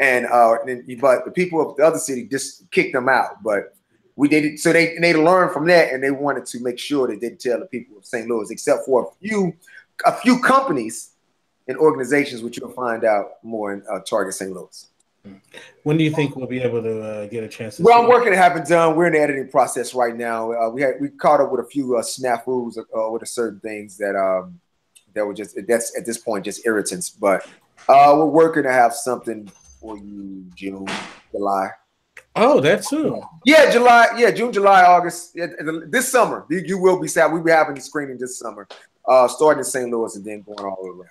[0.00, 3.40] And uh, and, but the people of the other city just kicked them out.
[3.44, 3.76] But
[4.16, 7.16] we did so they they learned from that, and they wanted to make sure they
[7.16, 8.28] didn't tell the people of St.
[8.28, 9.52] Louis, except for a few
[10.04, 11.12] a few companies
[11.68, 14.52] and organizations, which you'll find out more in uh, Target St.
[14.52, 14.88] Louis.
[15.82, 17.80] When do you think we'll be able to uh, get a chance?
[17.80, 18.96] well, I'm working to have it done.
[18.96, 20.52] We're in the editing process right now.
[20.52, 23.96] Uh, we had we caught up with a few uh, snafus uh, with certain things
[23.98, 24.60] that um
[25.14, 27.10] that were just that's at this point just irritants.
[27.10, 27.46] But
[27.88, 29.50] uh, we're working to have something
[29.80, 30.86] for you June,
[31.32, 31.70] July.
[32.34, 33.22] Oh, that's soon.
[33.44, 34.08] Yeah, July.
[34.16, 35.32] Yeah, June, July, August.
[35.34, 35.46] Yeah,
[35.86, 37.32] this summer, you, you will be sad.
[37.32, 38.68] We'll be having the screening this summer,
[39.08, 39.90] uh, starting in St.
[39.90, 41.10] Louis and then going all around.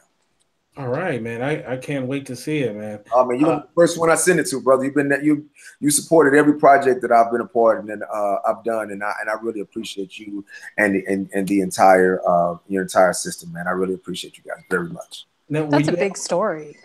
[0.77, 1.41] All right, man.
[1.41, 2.99] I, I can't wait to see it, man.
[3.15, 4.83] I mean, you're uh, the first one I send it to, brother.
[4.83, 5.47] You've been you
[5.79, 9.01] you supported every project that I've been a part of and uh, I've done, and
[9.01, 10.43] I and I really appreciate you
[10.77, 13.67] and and, and the entire uh, your entire system, man.
[13.67, 15.25] I really appreciate you guys very much.
[15.47, 16.77] Now, that's a big story.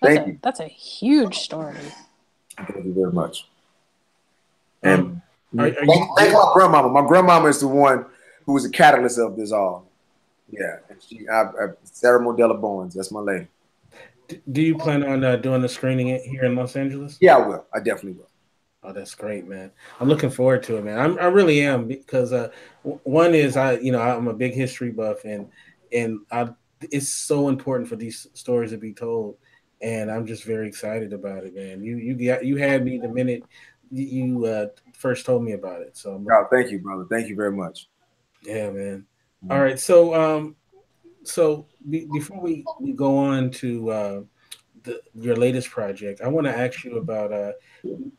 [0.00, 0.38] That's Thank a, you.
[0.42, 1.76] That's a huge story.
[2.56, 3.48] Thank you very much.
[4.82, 5.22] And um,
[5.58, 6.88] are, are you, thank my grandmama.
[6.88, 8.06] My grandmama is the one
[8.46, 9.90] who was the catalyst of this all.
[10.50, 12.94] Yeah, she, I, I, Sarah Modella Bowens.
[12.94, 13.48] That's my lady.
[14.50, 17.18] Do you plan on uh, doing the screening here in Los Angeles?
[17.20, 17.66] Yeah, I will.
[17.72, 18.30] I definitely will.
[18.82, 19.72] Oh, that's great, man.
[20.00, 20.98] I'm looking forward to it, man.
[20.98, 22.50] I'm, i really am because uh,
[22.82, 25.48] one is I, you know, I'm a big history buff, and
[25.92, 29.38] and I, it's so important for these stories to be told,
[29.80, 31.82] and I'm just very excited about it, man.
[31.82, 33.42] You you got you had me the minute
[33.90, 35.96] you uh, first told me about it.
[35.96, 37.06] So, oh, thank you, brother.
[37.10, 37.88] Thank you very much.
[38.42, 39.06] Yeah, man.
[39.50, 39.78] All right.
[39.78, 40.56] So, um,
[41.24, 44.20] so be, before we, we go on to uh,
[44.82, 47.32] the, your latest project, I want to ask you about.
[47.32, 47.52] Uh,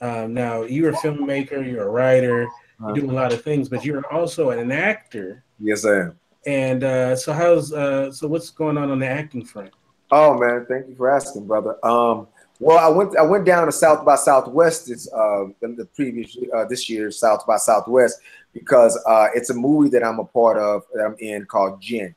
[0.01, 2.47] um, now, you're a filmmaker, you're a writer,
[2.87, 5.43] you do a lot of things, but you're also an actor.
[5.59, 6.19] Yes, I am.
[6.45, 9.71] And uh, so, how's uh, so what's going on on the acting front?
[10.11, 11.83] Oh man, thank you for asking, brother.
[11.85, 12.27] Um,
[12.59, 16.65] well, I went I went down to South by Southwest this uh, the previous uh,
[16.65, 18.19] this year South by Southwest
[18.53, 22.15] because uh, it's a movie that I'm a part of that I'm in called Jinn.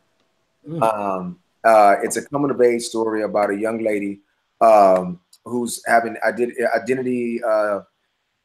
[0.67, 0.83] Mm.
[0.83, 4.21] Um, uh, it's a coming of age story about a young lady
[4.63, 7.81] um, who's having identity uh,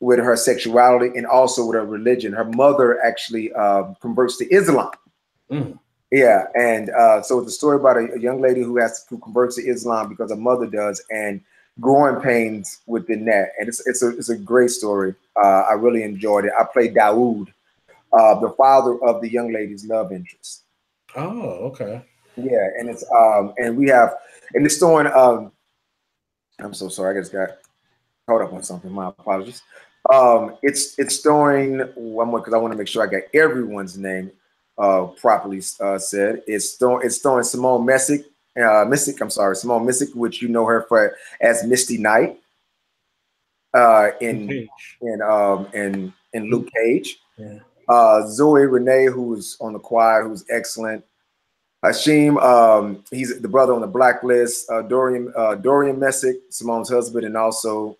[0.01, 2.33] with her sexuality and also with her religion.
[2.33, 4.91] Her mother actually uh, converts to Islam.
[5.49, 5.79] Mm.
[6.11, 6.89] Yeah, and
[7.25, 9.63] so it's a story about a, a young lady who has to, who converts to
[9.63, 11.41] Islam because her mother does, and
[11.79, 15.15] growing pains within that, and it's it's a it's a great story.
[15.35, 16.51] Uh, I really enjoyed it.
[16.59, 17.47] I played Dawood,
[18.13, 20.63] uh, the father of the young lady's love interest.
[21.15, 22.03] Oh, okay.
[22.37, 24.15] Yeah, and it's um and we have
[24.53, 25.07] and it's story.
[25.07, 25.51] Um,
[26.59, 27.17] I'm so sorry.
[27.17, 27.49] I just got
[28.27, 28.91] caught up on something.
[28.91, 29.61] My apologies.
[30.11, 33.97] Um, it's it's storing one more because I want to make sure I got everyone's
[33.97, 34.31] name
[34.77, 36.43] uh properly uh, said.
[36.47, 38.25] It's storing it's storing Simone Missick
[38.57, 42.39] uh, Missick, I'm sorry, Simone Missick, which you know her for as Misty Knight
[43.73, 44.67] uh, in
[45.01, 47.19] in um, in in Luke Cage.
[47.37, 47.59] Yeah.
[47.87, 51.03] Uh, Zoe Renee, who's on the choir, who's excellent.
[51.83, 54.69] Hashim, um, he's the brother on the blacklist.
[54.71, 57.97] Uh, Dorian uh, Dorian Missick, Simone's husband, and also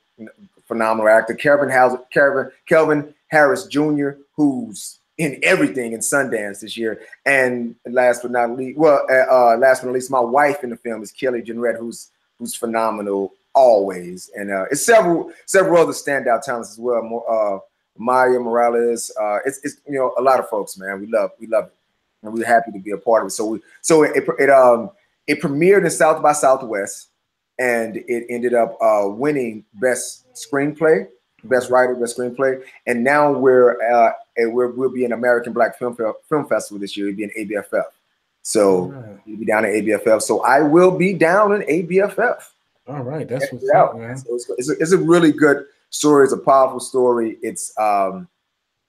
[0.65, 1.35] phenomenal actor.
[1.35, 7.01] Kelvin House, Kelvin Kelvin Harris Jr., who's in everything in Sundance this year.
[7.25, 10.69] And last but not least, well, uh, uh, last but not least, my wife in
[10.69, 14.29] the film is Kelly Jenrette, who's who's phenomenal always.
[14.35, 17.01] And uh, it's several several other standout talents as well.
[17.01, 17.59] More, uh,
[17.97, 19.11] Maya Morales.
[19.19, 20.99] Uh, it's, it's you know a lot of folks, man.
[20.99, 21.73] We love we love it,
[22.23, 23.31] and we're happy to be a part of it.
[23.31, 24.91] So we so it it um
[25.27, 27.09] it premiered in South by Southwest,
[27.57, 31.07] and it ended up uh, winning best screenplay
[31.45, 35.95] best writer, best screenplay, and now we're uh, we're we'll be an American Black Film
[35.95, 37.09] Film Festival this year.
[37.09, 37.85] It'll be an ABFF,
[38.41, 39.19] so right.
[39.25, 40.21] we'll be down at ABFF.
[40.21, 42.43] So I will be down in ABFF.
[42.87, 44.15] All right, that's what's up, man.
[44.17, 46.23] So it's, it's, a, it's a really good story.
[46.23, 47.37] It's a powerful story.
[47.41, 48.27] It's um,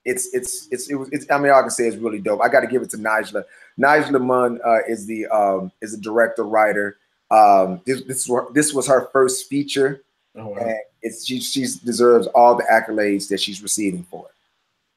[0.05, 1.09] it's it's it's it was.
[1.11, 2.41] It's, I mean, I can say it's really dope.
[2.41, 3.43] I got to give it to Nijla.
[3.79, 6.97] Nijla Mu'min uh, is the um is a director writer.
[7.29, 10.03] Um, this this this was her first feature.
[10.37, 10.57] Oh, wow.
[10.57, 14.35] And it's she she deserves all the accolades that she's receiving for it.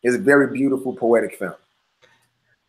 [0.02, 1.54] It's a very beautiful poetic film.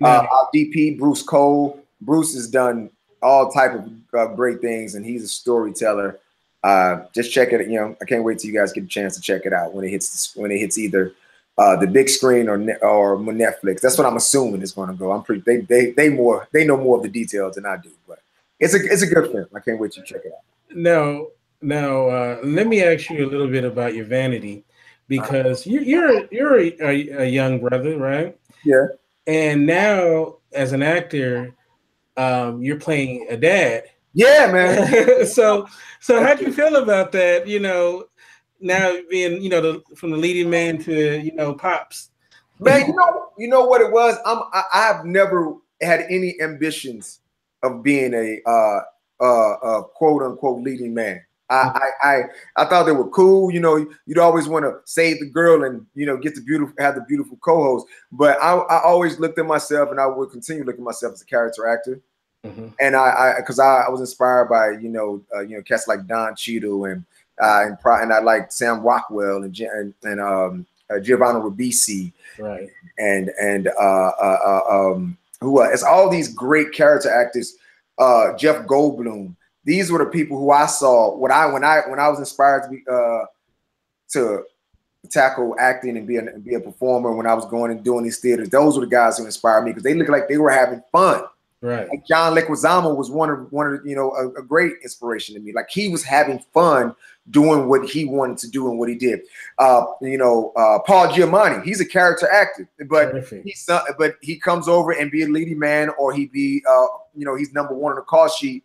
[0.03, 1.79] Uh, our DP Bruce Cole.
[2.01, 2.89] Bruce has done
[3.21, 6.19] all type of uh, great things, and he's a storyteller.
[6.63, 7.67] Uh, just check it.
[7.69, 9.73] You know, I can't wait till you guys get a chance to check it out
[9.73, 11.13] when it hits when it hits either
[11.57, 13.81] uh, the big screen or or Netflix.
[13.81, 15.11] That's what I'm assuming is going to go.
[15.11, 15.41] I'm pretty.
[15.45, 18.19] They they they more they know more of the details than I do, but
[18.59, 19.47] it's a it's a good film.
[19.55, 20.75] I can't wait to check it out.
[20.75, 21.27] Now
[21.61, 24.65] now uh, let me ask you a little bit about your vanity
[25.07, 28.37] because you, you're you're a, a, a young brother, right?
[28.63, 28.87] Yeah.
[29.27, 31.53] And now as an actor,
[32.17, 33.83] um, you're playing a dad.
[34.13, 35.25] Yeah, man.
[35.25, 35.67] so
[35.99, 37.47] so how do you feel about that?
[37.47, 38.05] You know,
[38.59, 42.09] now being you know the from the leading man to you know pops.
[42.59, 44.17] Man, you know you know what it was.
[44.25, 47.19] I'm I, I've never had any ambitions
[47.63, 48.81] of being a uh
[49.19, 51.21] uh, uh quote unquote leading man.
[51.51, 52.21] I, I
[52.55, 53.51] I thought they were cool.
[53.51, 56.73] You know, you'd always want to save the girl and you know get the beautiful
[56.79, 57.87] have the beautiful co-host.
[58.11, 61.21] But I, I always looked at myself, and I would continue looking at myself as
[61.21, 61.99] a character actor.
[62.45, 62.69] Mm-hmm.
[62.79, 65.87] And I, because I, I, I, was inspired by you know uh, you know cats
[65.87, 67.05] like Don Cheadle and
[67.41, 72.13] uh, and pro- and I like Sam Rockwell and and, and um, uh, Giovanni Ribisi,
[72.39, 72.69] right?
[72.97, 77.55] And and uh, uh, uh um, who it's all these great character actors.
[77.97, 79.35] Uh, Jeff Goldblum.
[79.63, 82.63] These were the people who I saw when I when I when I was inspired
[82.63, 83.25] to be uh,
[84.13, 84.43] to
[85.09, 88.03] tackle acting and be a, and be a performer when I was going and doing
[88.03, 88.49] these theaters.
[88.49, 91.23] Those were the guys who inspired me because they looked like they were having fun.
[91.61, 91.87] Right.
[91.87, 95.41] Like John Leguizamo was one of one of you know a, a, great inspiration to
[95.41, 95.53] me.
[95.53, 96.95] Like he was having fun
[97.29, 99.21] doing what he wanted to do and what he did.
[99.59, 103.45] Uh, you know, uh, Paul Giamatti, he's a character actor, but Perfect.
[103.45, 106.87] he's uh, but he comes over and be a leading man, or he be uh,
[107.15, 108.63] you know he's number one on the call sheet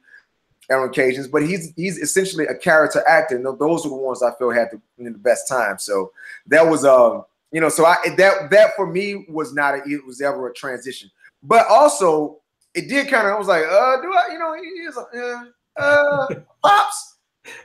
[0.71, 1.29] on occasions.
[1.29, 3.37] But he's he's essentially a character actor.
[3.37, 5.79] And those are the ones I feel had the, the best time.
[5.79, 6.13] So
[6.47, 10.05] that was um you know so I that that for me was not a, it
[10.07, 11.11] was ever a transition,
[11.43, 12.39] but also
[12.75, 14.99] it did kind of I was like uh do I you know he is
[15.79, 16.27] uh,
[16.63, 17.17] pops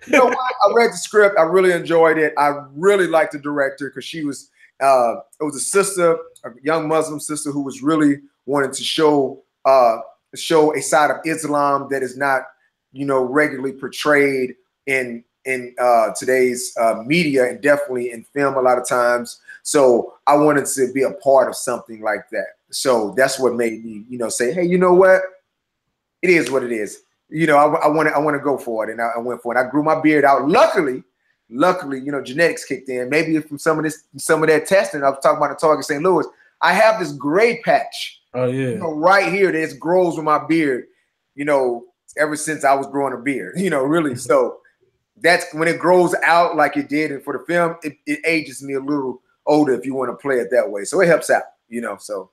[0.07, 0.27] you know?
[0.29, 1.37] I read the script.
[1.39, 2.33] I really enjoyed it.
[2.37, 4.49] I really liked the director because she was
[4.81, 9.43] uh, it was a sister, a young Muslim sister who was really wanting to show
[9.65, 9.97] uh,
[10.35, 12.43] show a side of Islam that is not,
[12.91, 14.55] you know, regularly portrayed
[14.87, 19.39] in in uh, today's uh, media and definitely in film a lot of times.
[19.63, 22.57] So I wanted to be a part of something like that.
[22.69, 25.21] So that's what made me, you know, say, hey, you know what?
[26.21, 27.01] It is what it is
[27.31, 29.19] you know, I, I want to I want to go for it, and I, I,
[29.19, 29.59] went for it.
[29.59, 30.47] I grew my beard out.
[30.47, 31.01] Luckily,
[31.49, 33.09] luckily, you know, genetics kicked in.
[33.09, 35.03] Maybe from some of this, some of that testing.
[35.03, 36.03] I was talking about the Target St.
[36.03, 36.25] Louis.
[36.61, 38.21] I have this gray patch.
[38.33, 40.85] Oh yeah, you know, right here that grows with my beard.
[41.35, 41.85] You know,
[42.17, 43.55] ever since I was growing a beard.
[43.59, 44.15] You know, really.
[44.15, 44.57] so
[45.17, 48.63] that's when it grows out like it did, and for the film, it, it ages
[48.63, 50.83] me a little older if you want to play it that way.
[50.83, 51.43] So it helps out.
[51.69, 52.31] You know, so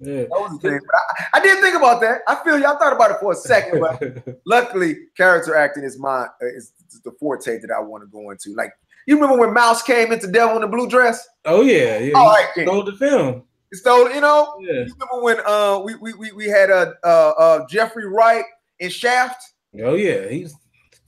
[0.00, 0.22] yeah.
[0.22, 0.80] That was the thing.
[0.92, 2.20] I, I, didn't think about that.
[2.28, 6.24] I feel y'all thought about it for a second, but luckily, character acting is my
[6.24, 8.54] uh, is the forte that I want to go into.
[8.54, 8.72] Like
[9.06, 11.26] you remember when Mouse came into Devil in the Blue Dress?
[11.46, 12.12] Oh yeah, yeah.
[12.14, 13.44] All right, stole the film.
[13.70, 14.56] He stole, you know.
[14.60, 14.84] Yeah.
[14.84, 18.44] You remember when uh we we we, we had a uh, uh, uh Jeffrey Wright
[18.78, 19.42] in Shaft?
[19.82, 20.54] Oh yeah, he's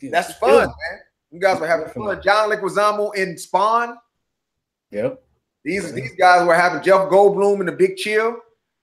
[0.03, 1.01] that's fun, man.
[1.31, 2.21] You guys were having fun.
[2.23, 3.97] John Leguizamo in Spawn.
[4.91, 5.23] Yep.
[5.65, 8.37] These these guys were having Jeff Goldblum in the Big Chill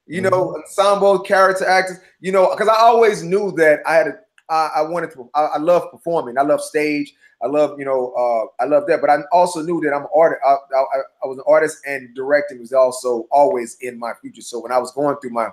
[0.08, 0.62] you know, mm-hmm.
[0.62, 4.20] ensemble character actors, you know, because I always knew that I had a,
[4.50, 6.38] I, I wanted to, I, I, love performing.
[6.38, 7.14] I love stage.
[7.42, 9.02] I love, you know, uh, I love that.
[9.02, 10.42] But I also knew that I'm an artist.
[10.46, 14.42] I, I, was an artist and directing was also always in my future.
[14.42, 15.50] So when I was going through my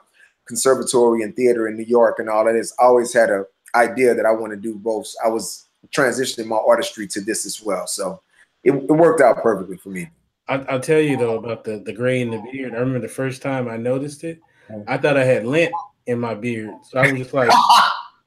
[0.52, 4.14] conservatory and theater in New York and all of this, I always had a idea
[4.14, 5.10] that I want to do both.
[5.24, 7.86] I was transitioning my artistry to this as well.
[7.86, 8.20] So
[8.62, 10.10] it, it worked out perfectly for me.
[10.48, 12.74] I, will tell you though about the the gray in the beard.
[12.74, 14.82] I remember the first time I noticed it, mm-hmm.
[14.86, 15.72] I thought I had lint
[16.06, 17.50] in my beard, so I was just like,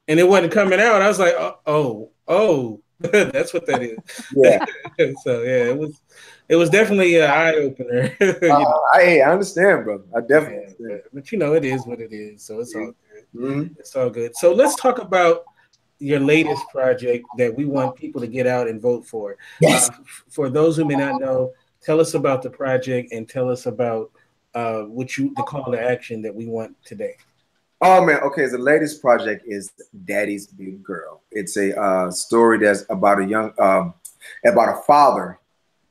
[0.07, 1.03] and it wasn't coming out.
[1.03, 3.97] I was like, oh, oh, oh that's what that is.
[4.35, 4.65] Yeah.
[5.23, 6.01] so yeah, it was
[6.47, 8.15] it was definitely an eye opener.
[8.21, 10.03] uh, I, I understand, bro.
[10.15, 10.75] I definitely.
[10.79, 12.43] Yeah, but, but, you know, it is what it is.
[12.43, 13.25] So it's all good.
[13.35, 13.73] Mm-hmm.
[13.79, 14.35] It's all good.
[14.35, 15.43] So let's talk about
[15.99, 19.37] your latest project that we want people to get out and vote for.
[19.59, 19.89] Yes.
[19.89, 19.93] Uh,
[20.29, 21.51] for those who may not know,
[21.85, 24.09] Tell us about the project and tell us about
[24.55, 27.15] uh, what you the call to action that we want today.
[27.87, 28.47] Oh man, okay.
[28.47, 29.71] The latest project is
[30.05, 31.21] Daddy's Big Girl.
[31.29, 33.93] It's a uh, story that's about a young, um,
[34.43, 35.37] about a father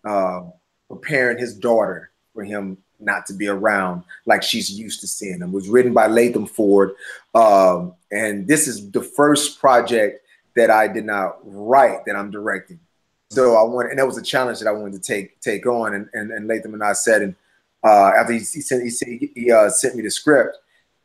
[0.04, 0.40] uh,
[0.88, 5.50] preparing his daughter for him not to be around like she's used to seeing him.
[5.50, 6.94] It was written by Latham Ford,
[7.32, 10.26] um, and this is the first project
[10.56, 12.80] that I did not write that I'm directing.
[13.30, 15.94] So I wanted, and that was a challenge that I wanted to take take on.
[15.94, 17.36] And and, and Latham and I said, and
[17.84, 20.56] uh, after he, he sent he, he uh, sent me the script.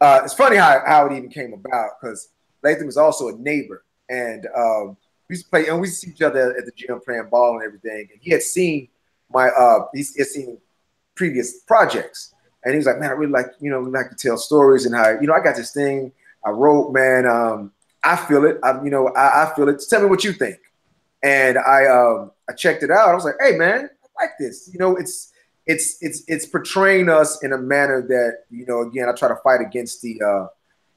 [0.01, 2.29] Uh, it's funny how, how it even came about because
[2.63, 4.97] Latham is also a neighbor, and um,
[5.27, 7.63] we used to play, and we see each other at the gym playing ball and
[7.63, 8.07] everything.
[8.11, 8.87] And he had seen
[9.31, 10.57] my uh, he had seen
[11.15, 12.33] previous projects.
[12.63, 14.95] And he was like, man, I really like, you know, like to tell stories and
[14.95, 16.11] how, you know, I got this thing
[16.45, 17.25] I wrote, man.
[17.25, 17.71] Um,
[18.03, 18.57] I feel it.
[18.63, 19.83] I, you know, I, I feel it.
[19.89, 20.57] Tell me what you think.
[21.21, 23.09] And I, um, I checked it out.
[23.09, 24.69] I was like, hey, man, I like this.
[24.71, 25.33] You know, it's,
[25.69, 29.39] it's, it's, it's portraying us in a manner that, you know, again, I try to
[29.43, 30.47] fight against the, uh,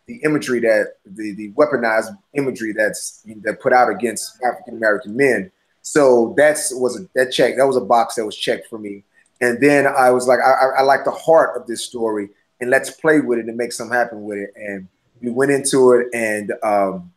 [0.06, 5.50] the imagery that the, the weaponized imagery that's that put out against African American men.
[5.82, 9.04] So that's was a that check that was a box that was checked for me.
[9.40, 12.90] And then I was like, I, I like the heart of this story, and let's
[12.90, 14.52] play with it and make something happen with it.
[14.56, 14.88] And
[15.20, 17.12] we went into it, and um,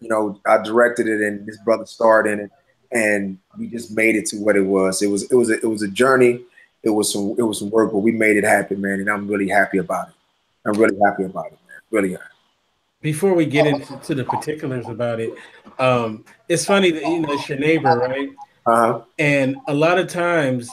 [0.00, 2.50] you know, I directed it, and this brother starred in it,
[2.90, 5.02] and we just made it to what it was.
[5.02, 6.44] It was it was a, it was a journey.
[6.88, 9.28] It was some it was some work, but we made it happen, man, and I'm
[9.28, 10.14] really happy about it.
[10.66, 11.80] I'm really happy about it, man.
[11.90, 12.24] Really happy
[13.00, 15.32] before we get into the particulars about it,
[15.78, 18.30] um, it's funny that you know it's your neighbor, right?
[18.66, 19.02] Uh-huh.
[19.18, 20.68] And a lot of times,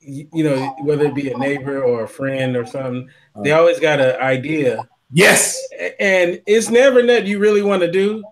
[0.00, 3.42] you, you, know, whether it be a neighbor or a friend or something, uh-huh.
[3.42, 4.86] they always got an idea.
[5.12, 5.60] Yes.
[6.00, 8.24] And it's never that you really want to do.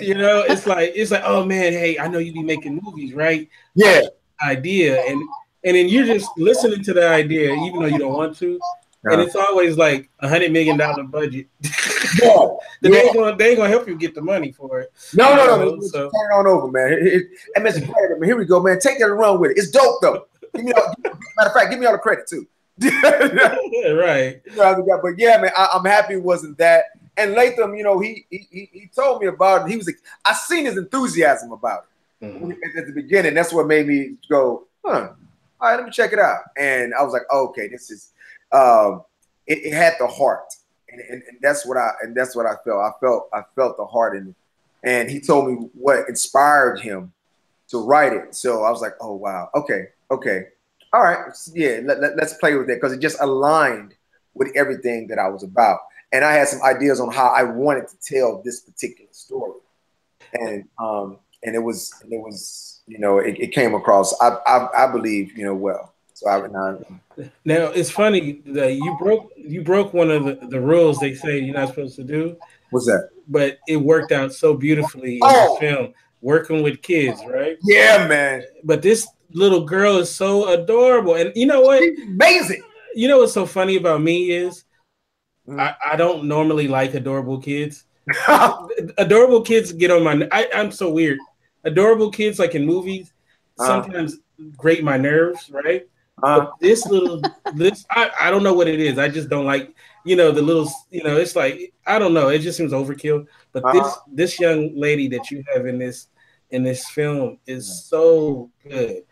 [0.00, 3.14] You know, it's like it's like, oh man, hey, I know you be making movies,
[3.14, 3.48] right?
[3.74, 4.02] Yeah.
[4.44, 5.22] Idea and
[5.64, 8.58] and then you're just listening to the idea, even though you don't want to
[9.04, 11.48] and it's always like a hundred million dollar budget.
[12.22, 12.46] yeah,
[12.80, 12.98] they, yeah.
[12.98, 14.92] Ain't gonna, they ain't gonna help you get the money for it.
[15.14, 15.80] No, no, no.
[15.80, 16.02] so.
[16.02, 17.04] Turn it on over, man.
[17.04, 17.92] Hey, Mr.
[17.92, 18.78] Credit, here we go, man.
[18.78, 19.58] Take that and run with it.
[19.58, 20.26] It's dope though.
[20.54, 22.46] Give me all, matter of fact, give me all the credit too.
[22.80, 24.40] right.
[24.56, 26.84] But yeah, man, I, am happy it wasn't that.
[27.16, 29.70] And Latham, you know, he he he told me about it.
[29.70, 31.86] He was like, I seen his enthusiasm about
[32.20, 32.52] it mm-hmm.
[32.78, 33.34] at the beginning.
[33.34, 35.10] That's what made me go, huh.
[35.62, 36.40] All right, let me check it out.
[36.56, 38.10] And I was like, okay, this is
[38.50, 39.04] um,
[39.46, 40.52] it, it, had the heart,
[40.88, 42.80] and, and, and, that's what I and that's what I felt.
[42.80, 44.34] I felt I felt the heart in it,
[44.82, 47.12] and he told me what inspired him
[47.68, 48.34] to write it.
[48.34, 50.46] So I was like, oh wow, okay, okay,
[50.92, 53.94] all right, yeah, let, let, let's play with it because it just aligned
[54.34, 55.78] with everything that I was about,
[56.10, 59.60] and I had some ideas on how I wanted to tell this particular story,
[60.34, 64.84] and um, and it was it was you know it, it came across I, I
[64.84, 65.92] I believe you know well.
[66.14, 66.82] So I would not.
[67.44, 71.40] Now it's funny that you broke you broke one of the, the rules they say
[71.40, 72.36] you're not supposed to do.
[72.70, 73.10] What's that?
[73.28, 75.54] But it worked out so beautifully in oh.
[75.54, 77.58] the film, working with kids, right?
[77.62, 78.44] Yeah, man.
[78.64, 81.80] But this little girl is so adorable, and you know what?
[81.80, 82.62] She's amazing.
[82.94, 84.64] You know what's so funny about me is
[85.48, 85.60] mm.
[85.60, 87.84] I, I don't normally like adorable kids.
[88.98, 90.28] adorable kids get on my.
[90.30, 91.18] I, I'm so weird.
[91.64, 93.12] Adorable kids, like in movies,
[93.58, 93.66] uh.
[93.66, 94.44] sometimes uh.
[94.56, 95.86] grate my nerves, right?
[96.22, 97.20] Uh, this little
[97.54, 98.98] this I, I don't know what it is.
[98.98, 102.28] I just don't like you know the little you know it's like I don't know.
[102.28, 103.26] It just seems overkill.
[103.52, 103.72] But uh-huh.
[103.72, 106.08] this this young lady that you have in this
[106.50, 109.02] in this film is so good,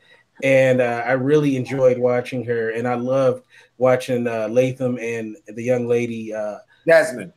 [0.42, 3.44] and uh, I really enjoyed watching her, and I loved
[3.78, 7.32] watching uh, Latham and the young lady uh, Jasmine.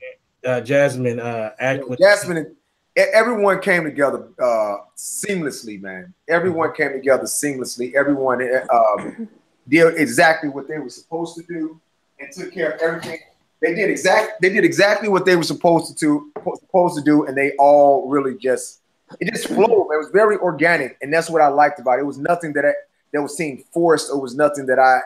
[0.45, 2.55] Uh, Jasmine uh, act with Jasmine.
[2.95, 6.13] Everyone came together uh, seamlessly, man.
[6.27, 7.95] Everyone came together seamlessly.
[7.95, 8.41] Everyone
[8.71, 9.27] um,
[9.67, 11.79] did exactly what they were supposed to do
[12.19, 13.19] and took care of everything.
[13.61, 17.25] They did exact they did exactly what they were supposed to do, supposed to do,
[17.25, 18.81] and they all really just
[19.19, 19.87] it just flowed.
[19.93, 22.01] It was very organic, and that's what I liked about it.
[22.01, 22.73] It was nothing that I,
[23.13, 24.11] that was seemed forced.
[24.11, 24.99] It was nothing that I,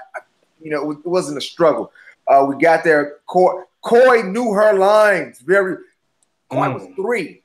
[0.61, 1.91] you know, it, wasn't a struggle.
[2.27, 3.17] Uh, we got there.
[3.27, 5.77] Coy, Coy knew her lines very.
[6.49, 6.73] Coy mm.
[6.73, 7.43] was three,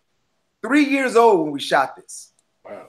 [0.63, 2.33] three years old when we shot this.
[2.65, 2.89] Wow.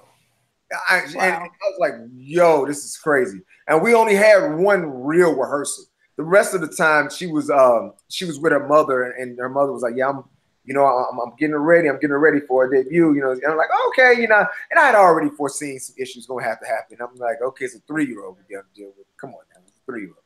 [0.89, 1.23] I, wow.
[1.23, 5.85] I was like, "Yo, this is crazy." and we only had one real rehearsal.
[6.15, 9.49] The rest of the time, she was um, she was with her mother, and her
[9.49, 10.23] mother was like, "Yeah, I'm,
[10.63, 11.89] you know, I'm, I'm getting ready.
[11.89, 14.79] I'm getting ready for a debut." You know, and I'm like, "Okay, you know," and
[14.79, 16.97] I had already foreseen some issues going to have to happen.
[17.01, 19.07] I'm like, "Okay, it's a three year old we got to deal with.
[19.19, 20.17] Come on, now, three year old."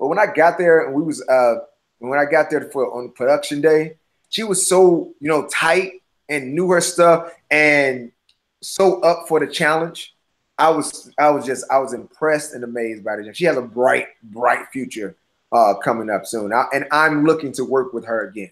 [0.00, 1.56] But when I got there, and we was uh,
[1.98, 6.54] when I got there for on production day, she was so you know tight and
[6.54, 8.12] knew her stuff and
[8.60, 10.14] so up for the challenge
[10.58, 13.36] I was I was just I was impressed and amazed by it.
[13.36, 15.16] She has a bright bright future
[15.52, 18.50] uh, coming up soon, I, and I'm looking to work with her again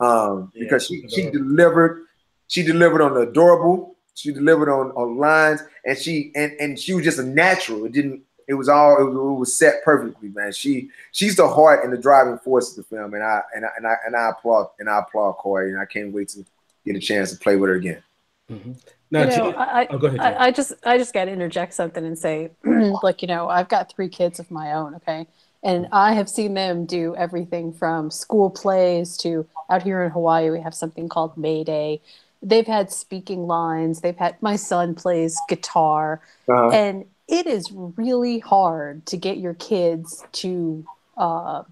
[0.00, 2.04] um, yeah, because she she delivered
[2.46, 6.94] she delivered on the adorable, she delivered on on lines, and she and and she
[6.94, 7.84] was just a natural.
[7.84, 8.22] It didn't.
[8.46, 10.52] It was all it was, it was set perfectly, man.
[10.52, 13.68] She she's the heart and the driving force of the film, and I and I
[13.76, 16.44] and I, and I applaud and I applaud Corey, and I can't wait to
[16.84, 18.02] get a chance to play with her again.
[18.50, 18.72] Mm-hmm.
[19.10, 22.18] you know, I, oh, ahead, I, I, just I just got to interject something and
[22.18, 22.50] say,
[23.02, 25.26] like you know, I've got three kids of my own, okay,
[25.62, 30.50] and I have seen them do everything from school plays to out here in Hawaii
[30.50, 32.02] we have something called May Day.
[32.42, 34.00] They've had speaking lines.
[34.02, 36.70] They've had my son plays guitar, uh-huh.
[36.70, 40.84] and it is really hard to get your kids to
[41.16, 41.62] uh,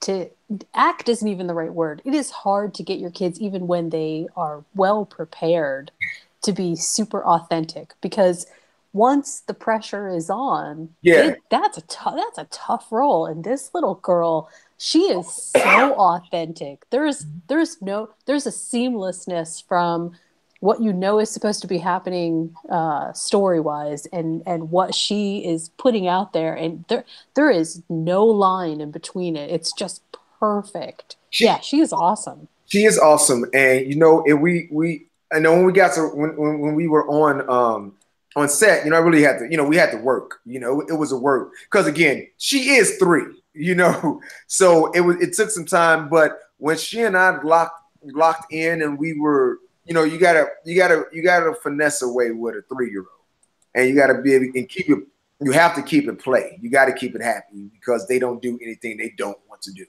[0.00, 0.30] to
[0.74, 2.02] act isn't even the right word.
[2.04, 5.90] It is hard to get your kids even when they are well prepared
[6.42, 8.46] to be super authentic because
[8.92, 11.28] once the pressure is on, Yeah.
[11.28, 13.26] it- that's a tough that's a tough role.
[13.26, 14.48] And this little girl,
[14.78, 16.84] she is so authentic.
[16.90, 20.12] There's there's no there's a seamlessness from
[20.58, 25.38] what you know is supposed to be happening uh, story wise and and what she
[25.44, 30.02] is putting out there and there there is no line in between it it's just
[30.40, 35.06] perfect She- yeah she is awesome She is awesome, and you know, and we we
[35.32, 37.94] I know when we got to when when, when we were on um
[38.36, 40.38] on set, you know, I really had to, you know, we had to work.
[40.46, 43.26] You know, it was a work because again, she is three.
[43.54, 47.74] You know, so it was it took some time, but when she and I locked
[48.04, 52.30] locked in, and we were, you know, you gotta you gotta you gotta finesse away
[52.30, 53.26] with a three year old,
[53.74, 54.98] and you gotta be able and keep it.
[55.42, 56.56] You have to keep it play.
[56.62, 59.72] You got to keep it happy because they don't do anything they don't want to
[59.72, 59.86] do.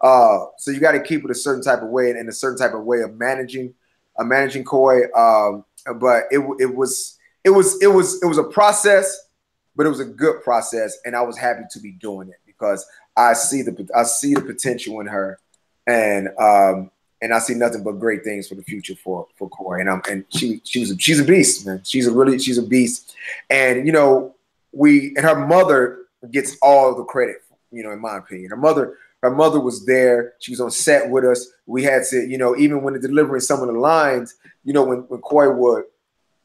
[0.00, 2.32] Uh, so you got to keep it a certain type of way and, and a
[2.32, 3.74] certain type of way of managing,
[4.18, 5.10] uh, managing Koi.
[5.14, 5.64] Um,
[5.96, 9.28] but it it was it was it was it was a process,
[9.74, 12.86] but it was a good process, and I was happy to be doing it because
[13.16, 15.38] I see the I see the potential in her,
[15.86, 16.90] and um,
[17.22, 19.80] and I see nothing but great things for the future for for Koi.
[19.80, 21.80] And I'm and she she was a, she's a beast, man.
[21.84, 23.14] She's a really she's a beast,
[23.48, 24.34] and you know
[24.72, 28.50] we and her mother gets all the credit, you know, in my opinion.
[28.50, 30.34] Her mother her mother was there.
[30.38, 31.48] She was on set with us.
[31.66, 34.98] We had to, you know, even when delivering some of the lines, you know, when,
[35.08, 35.84] when Koi would,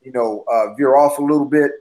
[0.01, 1.71] you know, uh, veer off a little bit,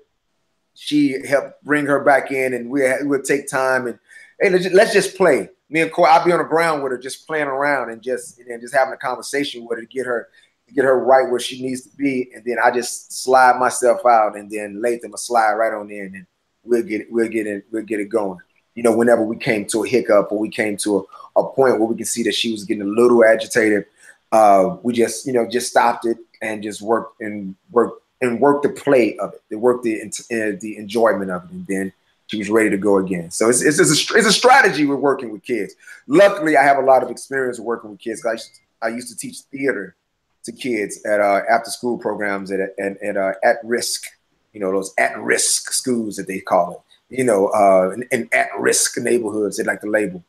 [0.75, 3.99] she helped bring her back in, and we would take time and
[4.41, 5.49] hey, let's just, let's just play.
[5.69, 8.39] Me and Koi, I'd be on the ground with her, just playing around and just
[8.39, 10.29] and just having a conversation with her to get her
[10.67, 14.01] to get her right where she needs to be, and then I just slide myself
[14.07, 16.27] out, and then Latham will slide right on in, and
[16.63, 18.39] we'll get it, we'll get it, we'll get it going
[18.75, 21.79] you know, whenever we came to a hiccup or we came to a, a point
[21.79, 23.87] where we can see that she was getting a little agitated,
[24.33, 28.63] uh, we just, you know, just stopped it and just worked and worked and worked
[28.63, 29.43] the play of it.
[29.51, 31.93] They worked the uh, the enjoyment of it, and then
[32.29, 33.31] she was ready to go again.
[33.31, 35.75] So it's it's, it's, a, it's a strategy with working with kids.
[36.07, 38.25] Luckily, I have a lot of experience working with kids.
[38.25, 39.97] I used to, I used to teach theater
[40.45, 44.05] to kids at uh, after school programs at at, at uh, at risk,
[44.53, 48.29] you know, those at risk schools that they call it you know, uh, in, in
[48.33, 50.25] at-risk neighborhoods, they like to label.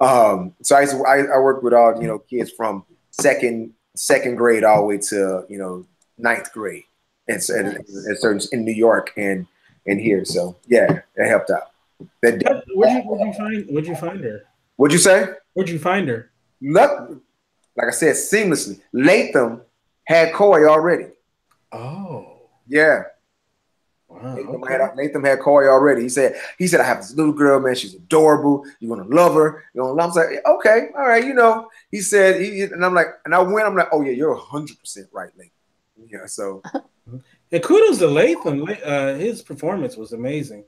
[0.00, 4.64] Um, so I, I, I worked with all you know kids from second second grade
[4.64, 5.86] all the way to you know
[6.18, 6.84] ninth grade,
[7.28, 9.46] and and, and certain in New York and
[9.86, 10.24] and here.
[10.24, 11.70] So yeah, that helped out.
[12.22, 12.62] That did.
[12.74, 14.42] Where'd you, where'd you find Where'd you find her?
[14.76, 15.28] What'd you say?
[15.52, 16.30] Where'd you find her?
[16.60, 17.10] Luck,
[17.76, 18.80] like I said, seamlessly.
[18.92, 19.60] Latham
[20.04, 21.06] had Koi already.
[21.72, 23.04] Oh, Yeah,
[24.14, 24.34] wow.
[24.34, 24.72] Nathan, okay.
[24.72, 26.02] had, Nathan had Corey already.
[26.02, 27.74] He said, he said, I have this little girl, man.
[27.74, 28.64] She's adorable.
[28.80, 29.64] You're gonna love her.
[29.74, 30.20] You're gonna love her.
[30.20, 31.68] I was like, okay, all right, you know.
[31.90, 34.78] He said, he, and I'm like, and I went, I'm like, oh yeah, you're hundred
[34.78, 35.50] percent right, Nathan.
[36.08, 36.62] Yeah, so
[37.54, 38.66] And kudos to Latham.
[38.84, 40.64] Uh, his performance was amazing.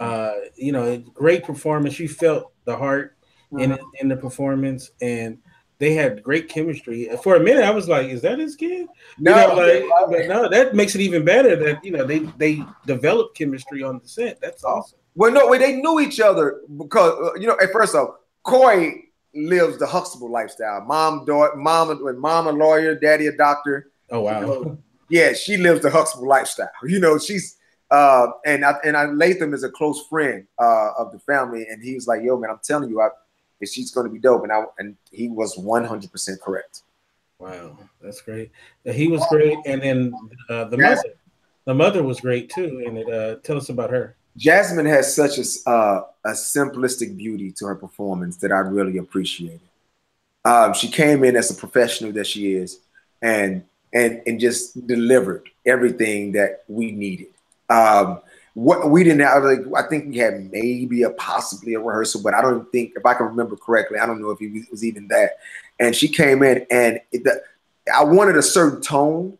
[0.00, 2.00] Uh, you know, great performance.
[2.00, 3.16] You felt the heart
[3.58, 5.38] in in the performance, and
[5.78, 7.08] they had great chemistry.
[7.22, 8.86] For a minute, I was like, "Is that his kid?"
[9.18, 11.56] no, you know, like, but no, that makes it even better.
[11.56, 14.40] That you know they they developed chemistry on the set.
[14.40, 14.98] That's awesome.
[15.14, 19.12] well, no, well, they knew each other because uh, you know, at first off, Corey
[19.34, 20.82] lives the Huxtable lifestyle.
[20.82, 23.90] Mom, daughter, mom, when mom a lawyer, daddy a doctor.
[24.10, 24.40] Oh wow.
[24.40, 26.70] You know, yeah, she lives the Huxtable lifestyle.
[26.84, 27.56] You know, she's
[27.90, 31.82] uh, and I, and I, Latham is a close friend uh, of the family, and
[31.82, 33.08] he was like, "Yo, man, I'm telling you, I,
[33.64, 36.82] she's going to be dope," and I and he was 100 percent correct.
[37.38, 38.50] Wow, that's great.
[38.84, 40.12] He was great, and then
[40.48, 40.98] uh, the Yes.
[40.98, 41.14] mother,
[41.66, 42.82] the mother was great too.
[42.86, 44.16] And it, uh, tell us about her.
[44.36, 49.60] Jasmine has such a uh, a simplistic beauty to her performance that I really appreciated.
[50.44, 52.80] Um, she came in as a professional that she is,
[53.22, 57.28] and and and just delivered everything that we needed.
[57.68, 58.20] Um,
[58.56, 62.32] what we didn't have, like, I think we had maybe a possibly a rehearsal, but
[62.32, 65.08] I don't think, if I can remember correctly, I don't know if it was even
[65.08, 65.32] that.
[65.78, 67.42] And she came in, and it, the,
[67.94, 69.36] I wanted a certain tone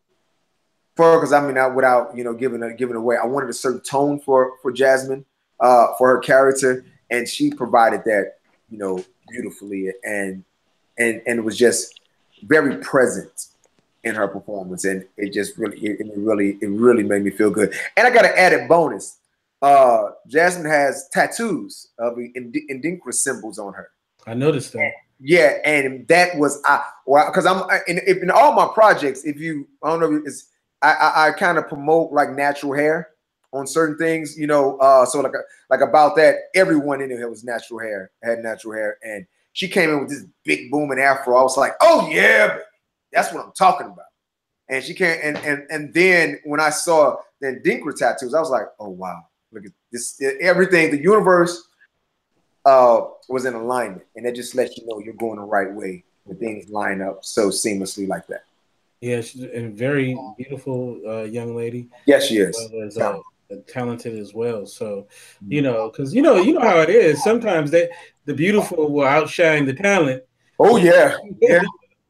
[0.96, 3.48] for her because I mean, I, without you know giving a, giving away, I wanted
[3.48, 5.24] a certain tone for for Jasmine,
[5.60, 8.34] uh, for her character, and she provided that
[8.68, 10.44] you know beautifully, and
[10.98, 12.00] and and it was just
[12.42, 13.46] very present
[14.06, 17.50] in her performance, and it just really, it, it really, it really made me feel
[17.50, 17.74] good.
[17.96, 19.18] And I got an added bonus.
[19.60, 23.90] Uh, Jasmine has tattoos of Ind- Adinkra symbols on her.
[24.26, 24.92] I noticed that.
[25.18, 29.24] Yeah, and that was I well because I'm I- in, in all my projects.
[29.24, 30.48] If you I don't know, if it's
[30.82, 33.08] I I, I kind of promote like natural hair,
[33.52, 34.76] on certain things, you know.
[34.78, 35.32] Uh, so like
[35.70, 39.90] like about that, everyone in there was natural hair, had natural hair, and she came
[39.90, 41.36] in with this big booming afro.
[41.36, 42.58] I was like, oh yeah,
[43.12, 44.06] that's what I'm talking about.
[44.68, 48.50] And she came and and and then when I saw the Adinkra tattoos, I was
[48.50, 51.68] like, oh wow, look at this, everything, the universe
[52.64, 56.04] uh, was in alignment, and that just lets you know you're going the right way
[56.24, 58.44] when things line up so seamlessly like that.
[59.00, 61.88] Yeah, she's a very beautiful uh, young lady.
[62.06, 62.56] Yes, she is.
[62.72, 63.18] Well as, uh,
[63.68, 64.66] talented as well.
[64.66, 65.06] So,
[65.46, 67.22] you know, because you know, you know how it is.
[67.22, 67.90] Sometimes that
[68.24, 70.22] the beautiful will outshine the talent.
[70.58, 71.62] Oh yeah, yeah,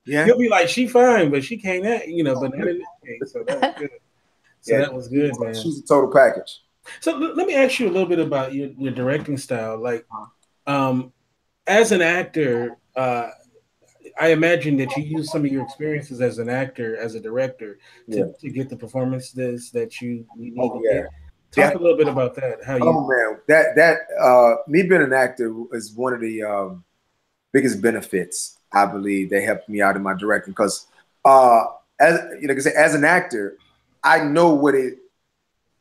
[0.07, 0.25] yeah.
[0.25, 2.41] He'll be like, "She fine, but she can't act," you know.
[2.41, 3.33] But not in this case.
[3.33, 3.91] So that was good.
[4.61, 5.55] So yeah, that was good, man.
[5.55, 6.61] She's a total package.
[7.01, 9.79] So let me ask you a little bit about your, your directing style.
[9.81, 10.07] Like,
[10.67, 11.13] um,
[11.67, 13.29] as an actor, uh,
[14.19, 17.79] I imagine that you use some of your experiences as an actor, as a director,
[18.11, 18.25] to, yeah.
[18.41, 21.03] to get the performances that you, need oh, to yeah.
[21.53, 21.73] get.
[21.73, 22.65] Talk a little bit about that.
[22.65, 22.85] How you?
[22.85, 26.85] Oh man, that that uh, me being an actor is one of the um,
[27.53, 30.87] biggest benefits I believe they helped me out in my directing because
[31.25, 31.65] uh,
[32.01, 33.59] as you know, as an actor,
[34.03, 34.99] I know what it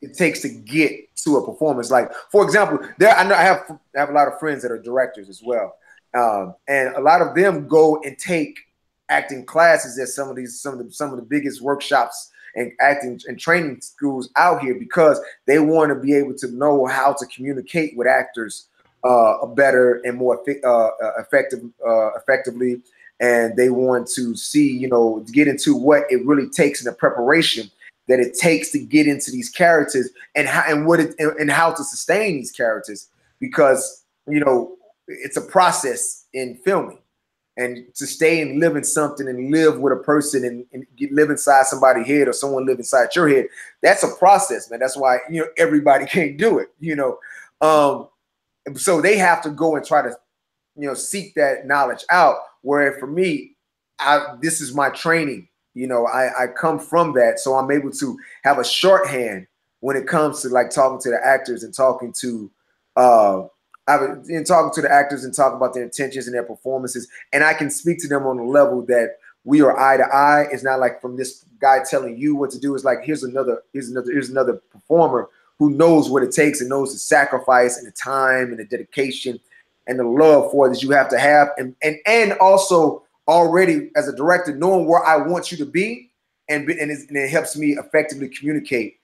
[0.02, 1.92] it takes to get to a performance.
[1.92, 4.72] Like for example, there I know I have I have a lot of friends that
[4.72, 5.76] are directors as well,
[6.14, 8.60] um, and a lot of them go and take
[9.10, 12.72] acting classes at some of these some of the some of the biggest workshops and
[12.80, 17.14] acting and training schools out here because they want to be able to know how
[17.14, 18.70] to communicate with actors
[19.06, 22.82] uh, better and more uh, uh, effective uh, effectively.
[23.22, 26.98] And they want to see you know get into what it really takes in the
[26.98, 27.72] preparation
[28.08, 31.72] that it takes to get into these characters and how and what it and how
[31.72, 33.08] to sustain these characters.
[33.40, 34.76] Because you know
[35.08, 37.00] it's a process in filming.
[37.58, 41.30] And to stay and live in something and live with a person and, and live
[41.30, 43.46] inside somebody's head or someone live inside your head
[43.82, 44.82] that's a process man.
[44.82, 47.18] That's why you know everybody can't do it you know?
[47.62, 48.10] Um
[48.74, 50.10] so they have to go and try to
[50.76, 53.52] you know seek that knowledge out where for me
[54.00, 57.92] i this is my training you know i i come from that so i'm able
[57.92, 59.48] to have a shorthand
[59.80, 62.50] when it comes to like talking to the actors and talking to
[62.96, 63.44] uh
[63.88, 67.44] I've been talking to the actors and talking about their intentions and their performances, and
[67.44, 70.48] I can speak to them on a level that we are eye to eye.
[70.52, 72.74] It's not like from this guy telling you what to do.
[72.74, 75.30] It's like here's another, here's another, here's another performer
[75.60, 79.40] who knows what it takes and knows the sacrifice and the time and the dedication
[79.88, 83.90] and the love for it that you have to have, and and and also already
[83.96, 86.10] as a director knowing where I want you to be,
[86.50, 89.00] and and, and it helps me effectively communicate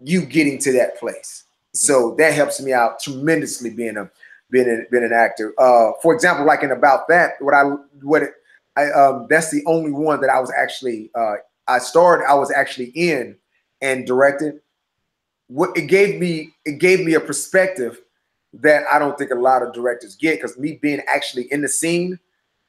[0.00, 1.44] you getting to that place.
[1.72, 4.10] So that helps me out tremendously being a
[4.50, 5.54] being a, being an actor.
[5.58, 7.62] Uh, for example, like in about that, what I
[8.02, 8.30] what it,
[8.76, 11.36] I um that's the only one that I was actually uh
[11.68, 13.36] I starred I was actually in
[13.80, 14.60] and directed.
[15.48, 18.00] What it gave me it gave me a perspective
[18.54, 21.68] that I don't think a lot of directors get because me being actually in the
[21.68, 22.18] scene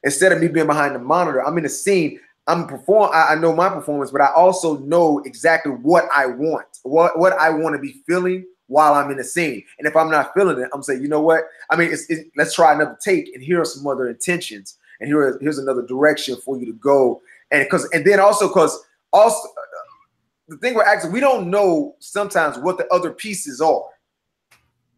[0.02, 2.20] instead of me being behind the monitor, I'm in the scene.
[2.46, 3.10] I'm perform.
[3.12, 7.34] I, I know my performance, but I also know exactly what I want, what what
[7.34, 9.62] I want to be feeling while I'm in the scene.
[9.78, 11.44] And if I'm not feeling it, I'm saying, you know what?
[11.70, 15.08] I mean, it's, it, let's try another take, and here are some other intentions, and
[15.08, 17.20] here here's another direction for you to go.
[17.50, 18.78] And because and then also because
[19.12, 19.48] also
[20.48, 23.84] the thing we're acting, we don't know sometimes what the other pieces are.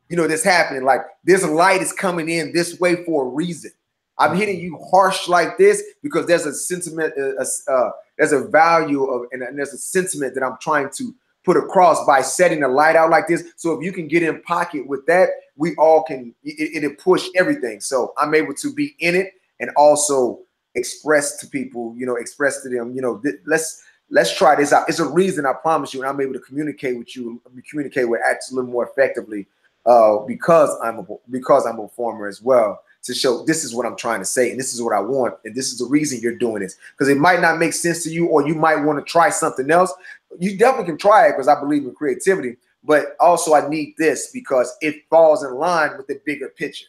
[0.08, 0.84] You know, that's happening.
[0.84, 3.70] Like this light is coming in this way for a reason.
[4.18, 9.04] I'm hitting you harsh like this because there's a sentiment, uh, uh, there's a value
[9.04, 12.68] of, and, and there's a sentiment that I'm trying to put across by setting the
[12.68, 13.44] light out like this.
[13.56, 17.28] So if you can get in pocket with that, we all can it, it push
[17.34, 17.80] everything.
[17.80, 20.40] So I'm able to be in it and also
[20.74, 24.72] express to people, you know, express to them, you know, th- let's let's try this
[24.72, 24.88] out.
[24.88, 28.20] It's a reason I promise you, and I'm able to communicate with you, communicate with
[28.28, 29.46] acts a little more effectively
[29.86, 33.86] uh, because I'm a because I'm a performer as well to show this is what
[33.86, 36.20] I'm trying to say and this is what I want and this is the reason
[36.20, 38.98] you're doing this because it might not make sense to you or you might want
[38.98, 39.92] to try something else.
[40.38, 44.30] You definitely can try it because I believe in creativity, but also I need this
[44.32, 46.86] because it falls in line with the bigger picture.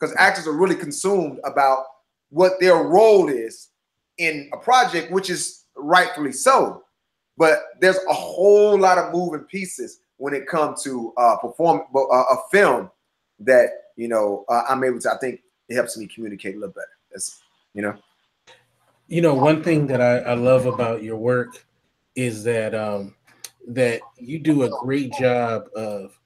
[0.00, 1.84] Because actors are really consumed about
[2.30, 3.68] what their role is
[4.18, 6.84] in a project, which is rightfully so.
[7.36, 11.98] But there's a whole lot of moving pieces when it comes to uh, perform uh,
[12.08, 12.90] a film
[13.40, 15.12] that you know, uh, I'm able to.
[15.12, 16.86] I think it helps me communicate a little better.
[17.10, 17.42] That's
[17.74, 17.96] you know.
[19.06, 21.64] You know, one thing that I, I love about your work
[22.16, 23.14] is that um,
[23.68, 26.18] that you do a great job of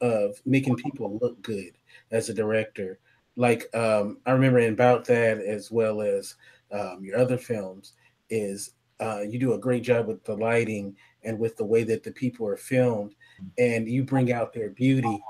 [0.00, 1.72] of making people look good
[2.10, 2.98] as a director.
[3.36, 6.34] Like um, I remember in about that as well as
[6.70, 7.92] um, your other films
[8.30, 8.72] is
[9.04, 12.12] uh, you do a great job with the lighting and with the way that the
[12.12, 13.14] people are filmed,
[13.58, 15.22] and you bring out their beauty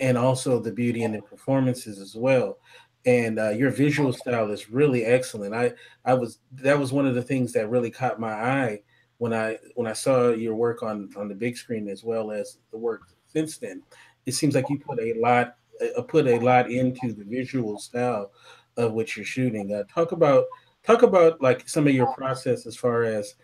[0.00, 2.58] and also the beauty in the performances as well.
[3.06, 5.54] And uh, your visual style is really excellent.
[5.54, 5.72] I
[6.04, 8.82] I was that was one of the things that really caught my eye
[9.18, 12.58] when I when I saw your work on on the big screen as well as
[12.70, 13.82] the work since then.
[14.26, 18.32] It seems like you put a lot uh, put a lot into the visual style
[18.76, 19.74] of what you're shooting.
[19.74, 20.44] Uh, talk about
[20.84, 23.34] talk about like some of your process as far as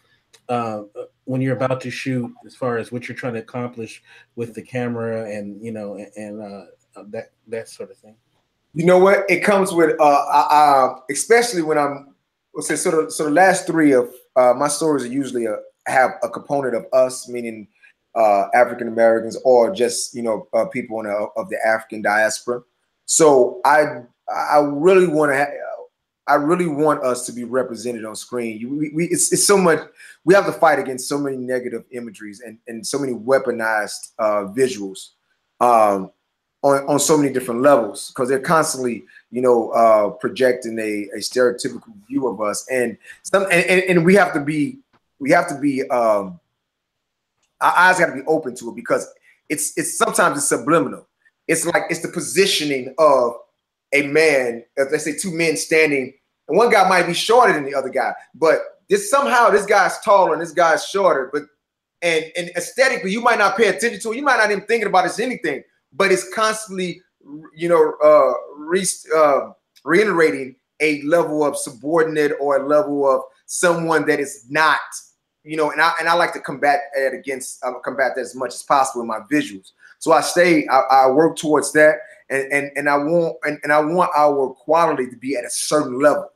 [0.49, 0.82] uh,
[1.24, 4.03] when you're about to shoot, as far as what you're trying to accomplish
[4.36, 6.64] with the camera and you know and uh,
[6.97, 8.16] uh that that sort of thing.
[8.74, 9.24] You know what?
[9.28, 12.14] It comes with uh, uh especially when I'm
[12.55, 15.57] let's say so the so the last three of uh, my stories are usually a,
[15.86, 17.68] have a component of us, meaning
[18.14, 22.62] uh, African Americans or just you know uh, people in a, of the African diaspora.
[23.07, 25.70] So I I really want to ha-
[26.31, 28.78] I really want us to be represented on screen.
[28.78, 29.81] We, we, it's, it's so much.
[30.24, 34.45] We have to fight against so many negative imageries and, and so many weaponized uh,
[34.47, 35.11] visuals
[35.61, 36.12] um,
[36.62, 41.18] on, on so many different levels because they're constantly, you know, uh, projecting a, a
[41.18, 42.64] stereotypical view of us.
[42.70, 44.78] And some and, and, and we have to be
[45.18, 46.39] we have to be um,
[47.61, 49.12] our eyes got to be open to it because
[49.49, 51.09] it's it's sometimes it's subliminal.
[51.49, 53.35] It's like it's the positioning of
[53.93, 56.14] a man, let's say two men standing
[56.51, 59.98] and one guy might be shorter than the other guy, but this somehow this guy's
[60.01, 61.44] taller and this guy's shorter, but
[62.03, 64.16] and and aesthetically you might not pay attention to it.
[64.16, 67.01] You might not even thinking about it as anything, but it's constantly,
[67.55, 68.84] you know, uh, re,
[69.16, 69.53] uh,
[69.84, 74.80] reiterating a level of subordinate or a level of someone that is not,
[75.44, 78.34] you know, and I and I like to combat that against uh, combat that as
[78.34, 79.70] much as possible in my visuals.
[80.01, 81.98] So I stay, I, I work towards that,
[82.28, 85.51] and and and I want and, and I want our quality to be at a
[85.51, 86.28] certain level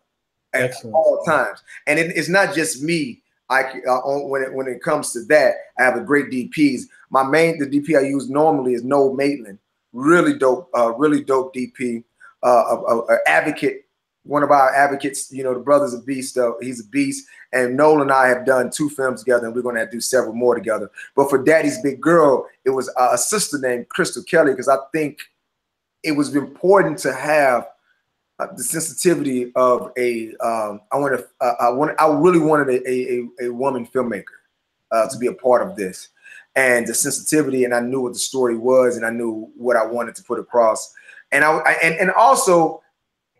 [0.55, 0.94] at Excellent.
[0.94, 1.62] all times.
[1.86, 3.20] And it, it's not just me.
[3.50, 6.82] I uh, when it when it comes to that, I have a great DPs.
[7.11, 9.59] My main the DP I use normally is Noel Maitland,
[9.92, 12.05] really dope, uh, really dope DP,
[12.42, 13.84] uh, a, a, advocate,
[14.22, 15.30] one of our advocates.
[15.30, 16.38] You know, the brother's a beast.
[16.38, 17.26] Uh, he's a beast.
[17.52, 20.34] And Noel and I have done two films together, and we're going to do several
[20.34, 20.90] more together.
[21.14, 25.18] But for Daddy's Big Girl, it was a sister named Crystal Kelly because I think
[26.02, 27.68] it was important to have
[28.39, 32.68] uh, the sensitivity of a um, I want to uh, I want I really wanted
[32.68, 34.24] a a, a woman filmmaker
[34.91, 36.09] uh, to be a part of this,
[36.57, 39.87] and the sensitivity, and I knew what the story was, and I knew what I
[39.87, 40.93] wanted to put across,
[41.30, 42.82] and I, I and and also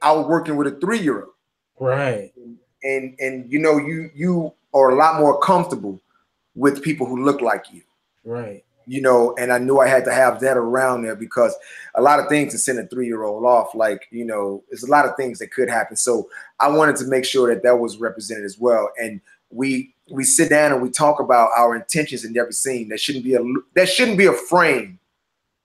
[0.01, 1.33] I was working with a three year old,
[1.81, 2.33] right,
[2.83, 6.01] and and you know you you are a lot more comfortable
[6.55, 7.83] with people who look like you,
[8.25, 11.55] right you know, and I knew I had to have that around there because
[11.95, 14.83] a lot of things to send a three year old off, like, you know, there's
[14.83, 15.97] a lot of things that could happen.
[15.97, 16.29] So
[16.61, 18.91] I wanted to make sure that that was represented as well.
[19.01, 19.21] And
[19.51, 22.89] we, we sit down and we talk about our intentions in every scene.
[22.89, 23.43] That shouldn't be a,
[23.75, 24.99] that shouldn't be a frame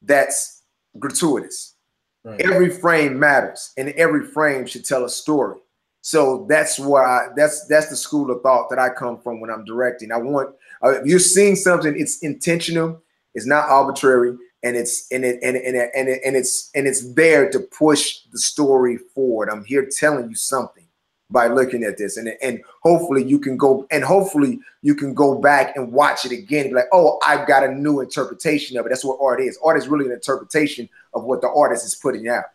[0.01, 0.61] that's
[0.97, 1.75] gratuitous.
[2.23, 2.39] Right.
[2.41, 5.59] Every frame matters and every frame should tell a story.
[6.01, 9.49] So that's where I, that's, that's the school of thought that I come from when
[9.49, 10.11] I'm directing.
[10.11, 13.01] I want, uh, if you're seeing something, it's intentional
[13.35, 17.13] it's not arbitrary, and it's and it and and and, it, and it's and it's
[17.13, 19.49] there to push the story forward.
[19.49, 20.85] I'm here telling you something
[21.31, 25.39] by looking at this, and and hopefully you can go and hopefully you can go
[25.39, 28.85] back and watch it again and be like, oh, I've got a new interpretation of
[28.85, 28.89] it.
[28.89, 29.59] That's what art is.
[29.63, 32.45] Art is really an interpretation of what the artist is putting out.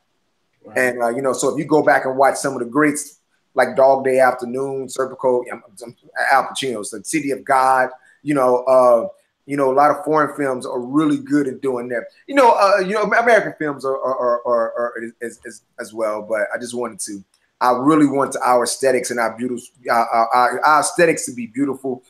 [0.77, 3.21] And uh, you know, so if you go back and watch some of the greats
[3.55, 5.43] like Dog Day Afternoon, Serpico,
[6.33, 7.91] Al Pacino's, the City of God,
[8.23, 9.09] you know, uh,
[9.47, 12.05] you know, a lot of foreign films are really good at doing that.
[12.27, 16.23] You know, uh, you know, American films are are, are, are, as, as, as well.
[16.23, 17.23] But I just wanted to,
[17.61, 22.03] I really want our aesthetics and our beautiful, our, our, our aesthetics to be beautiful,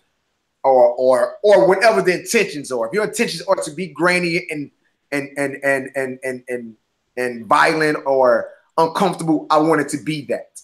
[0.63, 2.87] or or or whatever the intentions are.
[2.87, 4.71] If your intentions are to be grainy and
[5.13, 6.77] and and and and and and,
[7.17, 10.61] and violent or uncomfortable, I want it to be that.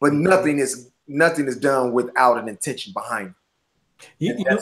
[0.00, 3.34] But nothing is nothing is done without an intention behind
[4.00, 4.08] it.
[4.18, 4.58] You, you know,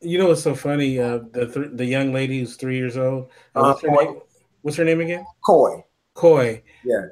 [0.00, 0.98] you know what's so funny?
[0.98, 3.30] Uh, the th- the young lady who's three years old.
[3.54, 4.20] Uh, what's, her name?
[4.62, 5.24] what's her name again?
[5.44, 5.84] Coy.
[6.14, 6.62] Coy.
[6.84, 7.06] Yeah.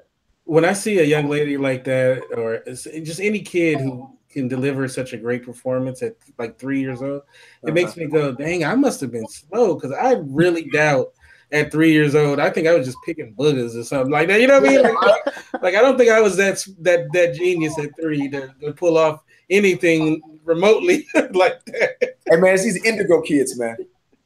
[0.45, 4.89] When I see a young lady like that, or just any kid who can deliver
[4.89, 7.22] such a great performance at like three years old,
[7.62, 7.72] it uh-huh.
[7.72, 11.09] makes me go, "Dang, I must have been slow." Because I really doubt
[11.53, 14.41] at three years old, I think I was just picking boogers or something like that.
[14.41, 14.82] You know what I mean?
[14.82, 18.72] Like, like I don't think I was that that that genius at three to, to
[18.72, 22.16] pull off anything remotely like that.
[22.26, 23.76] Hey man, it's these indigo kids, man.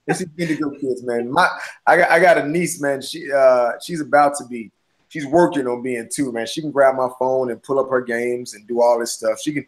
[0.06, 1.30] It's these indigo kids, man.
[1.30, 1.48] My
[1.86, 3.02] I got I got a niece, man.
[3.02, 4.70] She uh she's about to be
[5.08, 6.46] she's working on being two, man.
[6.46, 9.40] She can grab my phone and pull up her games and do all this stuff.
[9.40, 9.66] She can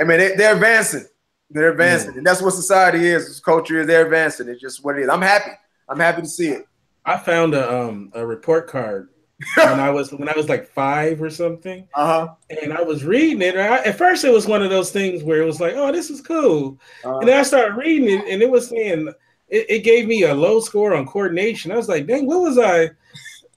[0.00, 1.06] I mean they, they're advancing.
[1.50, 3.38] They're advancing, and that's what society is.
[3.38, 3.86] Culture is.
[3.86, 4.48] They're advancing.
[4.48, 5.08] It's just what it is.
[5.08, 5.52] I'm happy.
[5.88, 6.66] I'm happy to see it.
[7.04, 9.10] I found a um a report card
[9.56, 11.88] when I was when I was like five or something.
[11.94, 12.34] Uh-huh.
[12.50, 13.56] And I was reading it.
[13.56, 16.10] I, at first, it was one of those things where it was like, "Oh, this
[16.10, 17.18] is cool," uh-huh.
[17.18, 19.08] and then I started reading it, and it was saying
[19.48, 21.72] it, it, gave me a low score on coordination.
[21.72, 22.90] I was like, "Dang, what was I?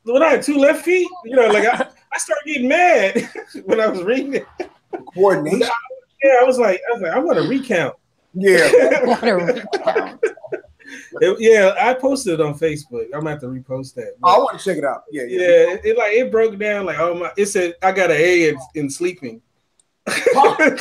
[0.03, 3.29] When I had two left feet, you know, like I, I started getting mad
[3.65, 4.47] when I was reading it.
[5.13, 5.67] Coordination.
[6.23, 7.95] yeah, I was like, I was like, I want to recount.
[8.33, 10.15] Yeah.
[11.21, 13.05] It, yeah, I posted it on Facebook.
[13.05, 14.15] I'm gonna have to repost that.
[14.23, 15.03] Oh, I want to check it out.
[15.11, 15.39] Yeah, yeah.
[15.39, 17.31] yeah it, it, like it broke down like oh my.
[17.37, 19.41] It said I got an A in, in sleeping.
[20.07, 20.79] you did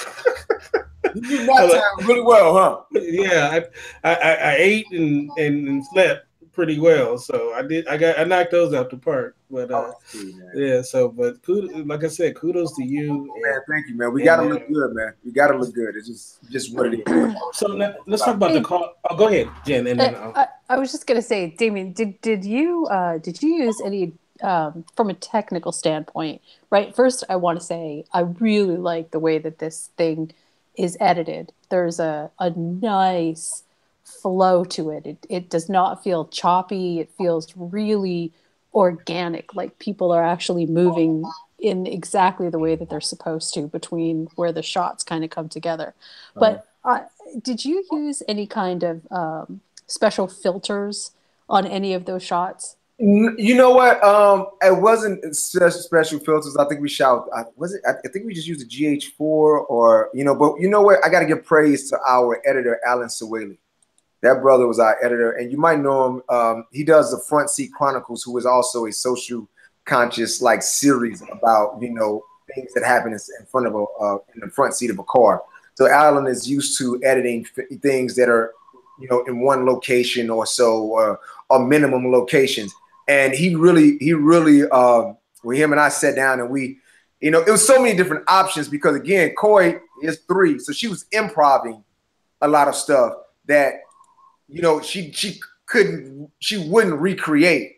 [1.48, 2.80] that time really well, huh?
[2.92, 3.60] Yeah,
[4.04, 7.18] I I, I ate and, and, and slept pretty well.
[7.18, 7.88] So I did.
[7.88, 8.18] I got.
[8.18, 9.35] I knocked those out the park.
[9.48, 10.82] But uh, oh, yeah.
[10.82, 13.32] So, but kudos, like I said, kudos to you.
[13.40, 14.12] Man, and, thank you, man.
[14.12, 15.12] We gotta look good, man.
[15.24, 15.94] We gotta look good.
[15.94, 17.34] It's just just what it is.
[17.52, 18.94] so now, let's talk about the call.
[19.08, 19.86] Oh, go ahead, Jen.
[19.86, 23.40] And then uh, I, I, was just gonna say, Damien, did did you uh, did
[23.40, 26.42] you use any um, from a technical standpoint?
[26.70, 26.94] Right.
[26.94, 30.32] First, I want to say I really like the way that this thing
[30.76, 31.52] is edited.
[31.68, 33.62] There's a a nice
[34.02, 35.06] flow to it.
[35.06, 36.98] It it does not feel choppy.
[36.98, 38.32] It feels really
[38.76, 41.24] organic, like people are actually moving
[41.58, 45.48] in exactly the way that they're supposed to between where the shots kind of come
[45.48, 45.94] together.
[46.34, 47.00] But uh,
[47.42, 51.12] did you use any kind of um, special filters
[51.48, 52.76] on any of those shots?
[52.98, 54.02] You know what?
[54.04, 56.56] Um, it wasn't special filters.
[56.58, 57.28] I think we shot.
[57.34, 57.82] I, was it?
[57.86, 60.34] I think we just used a GH4 or you know.
[60.34, 61.04] But you know what?
[61.04, 63.58] I got to give praise to our editor, Alan Sawaley.
[64.26, 66.22] That brother was our editor, and you might know him.
[66.28, 69.48] Um, he does the Front Seat Chronicles, who is also a social
[69.84, 74.40] conscious like series about you know things that happen in front of a uh, in
[74.40, 75.44] the front seat of a car.
[75.74, 77.46] So Alan is used to editing
[77.80, 78.52] things that are
[78.98, 81.20] you know in one location or so or,
[81.60, 82.74] minimum locations,
[83.06, 86.78] and he really he really um, with him and I sat down and we
[87.20, 90.88] you know it was so many different options because again Coy is three, so she
[90.88, 91.84] was improvising
[92.40, 93.12] a lot of stuff
[93.46, 93.82] that
[94.48, 97.76] you know, she she couldn't, she wouldn't recreate.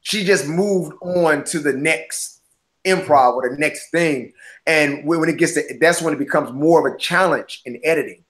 [0.00, 2.40] She just moved on to the next
[2.84, 4.32] improv or the next thing.
[4.66, 8.24] And when it gets to that's when it becomes more of a challenge in editing.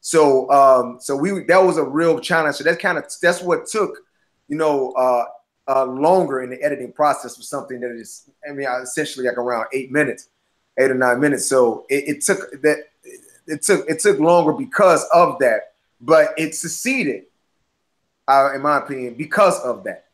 [0.00, 2.56] So um, so we that was a real challenge.
[2.56, 3.98] So that's kind of that's what took,
[4.48, 5.24] you know, uh,
[5.68, 9.66] uh, longer in the editing process for something that is, I mean, essentially like around
[9.72, 10.28] eight minutes,
[10.78, 11.46] eight or nine minutes.
[11.46, 12.78] So it, it took that
[13.46, 15.67] it took it took longer because of that
[16.00, 17.24] but it succeeded,
[18.26, 20.06] uh, in my opinion, because of that.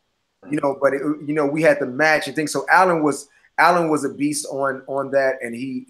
[0.51, 2.53] You know, but it, you know, we had to match and things.
[2.53, 5.87] So Alan was Alan was a beast on on that, and he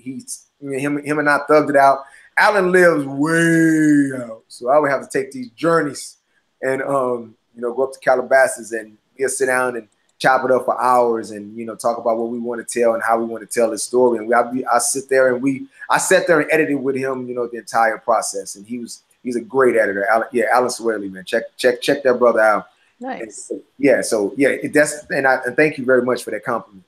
[0.60, 2.04] know, him him and I thugged it out.
[2.36, 6.16] Alan lives way out, so I would have to take these journeys
[6.62, 9.88] and um you know go up to Calabasas and we'll sit down and
[10.18, 12.94] chop it up for hours and you know talk about what we want to tell
[12.94, 14.18] and how we want to tell the story.
[14.18, 17.28] And we I, I sit there and we I sat there and edited with him,
[17.28, 20.06] you know, the entire process, and he was He's a great editor.
[20.08, 21.24] Alan, yeah, Alan Sawaley, man.
[21.24, 22.68] Check check check that brother out.
[23.00, 23.50] Nice.
[23.50, 24.02] And, yeah.
[24.02, 26.84] So yeah, that's and I and thank you very much for that compliment.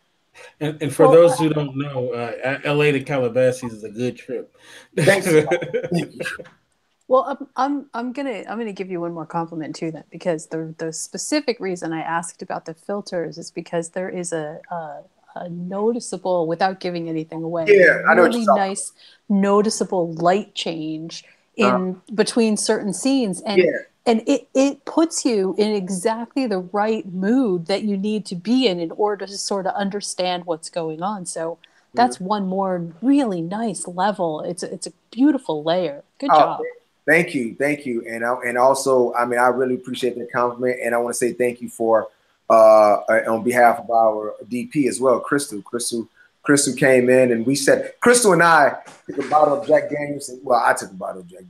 [0.60, 4.18] And, and for well, those who don't know, uh, LA to Calabasas is a good
[4.18, 4.54] trip.
[4.94, 5.26] Thanks.
[7.08, 10.46] well, I'm, I'm I'm gonna I'm gonna give you one more compliment too, then, because
[10.46, 15.02] the the specific reason I asked about the filters is because there is a, a
[15.36, 18.92] a noticeable, without giving anything away, yeah, I know really nice,
[19.28, 21.24] noticeable light change
[21.56, 23.70] in uh, between certain scenes and yeah.
[24.04, 28.66] and it, it puts you in exactly the right mood that you need to be
[28.66, 31.26] in in order to sort of understand what's going on.
[31.26, 31.58] So
[31.94, 32.26] that's mm-hmm.
[32.26, 34.42] one more really nice level.
[34.42, 36.04] It's a, it's a beautiful layer.
[36.18, 36.60] Good oh, job.
[37.06, 38.04] thank you thank you.
[38.08, 41.18] And I, and also i mean i really appreciate the compliment and i want to
[41.18, 42.08] say thank you for
[42.50, 42.98] uh
[43.28, 45.62] on behalf of our dp as well crystal.
[45.62, 46.08] Crystal
[46.46, 48.76] Crystal came in and we said, Crystal and I
[49.06, 50.28] took a bottle of Jack Daniels.
[50.28, 51.42] And, well, I took a bottle of Jack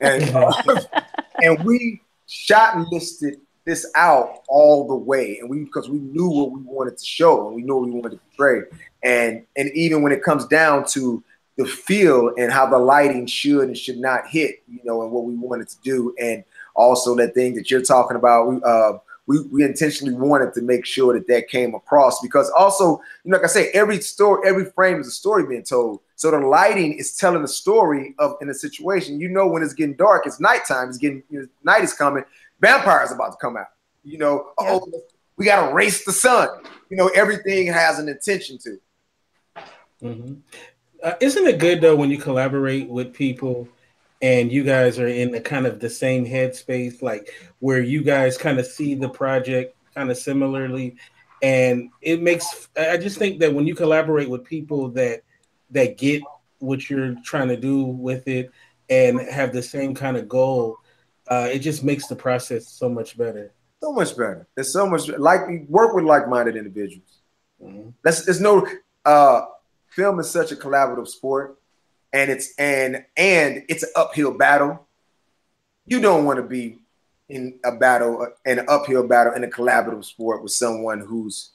[0.00, 0.34] Daniels.
[0.34, 0.80] And, uh,
[1.40, 5.38] and we shot and listed this out all the way.
[5.38, 7.92] And we, because we knew what we wanted to show and we knew what we
[7.92, 8.62] wanted to portray.
[9.04, 11.22] And, and even when it comes down to
[11.56, 15.22] the feel and how the lighting should and should not hit, you know, and what
[15.22, 16.16] we wanted to do.
[16.20, 16.42] And
[16.74, 18.94] also that thing that you're talking about, we, uh,
[19.32, 23.38] we, we intentionally wanted to make sure that that came across because also, you know,
[23.38, 26.00] like I say, every story, every frame is a story being told.
[26.16, 29.18] So the lighting is telling the story of in a situation.
[29.18, 30.90] You know, when it's getting dark, it's nighttime.
[30.90, 32.24] It's getting you know, night is coming.
[32.60, 33.68] Vampires about to come out.
[34.04, 34.72] You know, yeah.
[34.72, 34.92] oh,
[35.36, 36.48] we got to race the sun.
[36.90, 38.80] You know, everything has an intention to.
[40.02, 40.34] Mm-hmm.
[41.02, 43.66] Uh, isn't it good though when you collaborate with people
[44.22, 48.38] and you guys are in the kind of the same headspace, like where you guys
[48.38, 50.96] kind of see the project kind of similarly,
[51.42, 52.68] and it makes.
[52.76, 55.22] I just think that when you collaborate with people that
[55.70, 56.22] that get
[56.58, 58.50] what you're trying to do with it
[58.88, 60.76] and have the same kind of goal,
[61.28, 63.52] uh, it just makes the process so much better.
[63.82, 64.46] So much better.
[64.56, 67.22] It's so much like work with like-minded individuals.
[67.60, 67.90] Mm-hmm.
[68.04, 68.66] That's there's no
[69.04, 69.42] uh,
[69.88, 71.58] film is such a collaborative sport,
[72.12, 74.86] and it's and and it's an uphill battle.
[75.86, 76.78] You don't want to be
[77.28, 81.50] in a battle, an uphill battle in a collaborative sport with someone who's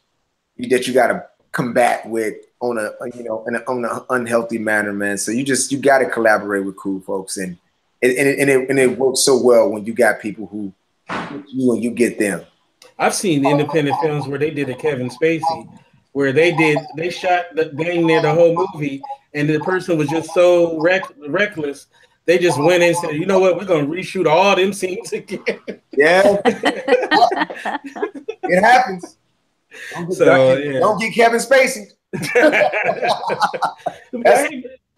[0.58, 4.58] that you got to combat with on a you know in a, on an unhealthy
[4.58, 5.18] manner, man.
[5.18, 7.58] So you just you got to collaborate with cool folks, and
[8.02, 10.74] and, it, and, it, and it works so well when you got people who
[11.48, 12.42] you and you get them.
[13.00, 15.80] I've seen independent films where they did a Kevin Spacey,
[16.18, 19.00] where they did they shot the dang near the whole movie,
[19.36, 21.86] and the person was just so reck, reckless.
[22.26, 23.56] They just went in and said, "You know what?
[23.56, 25.60] We're gonna reshoot all them scenes again."
[25.92, 26.42] Yeah,
[28.44, 29.18] it happens.
[29.94, 30.80] Don't get, so, yeah.
[30.80, 31.92] don't get Kevin Spacey.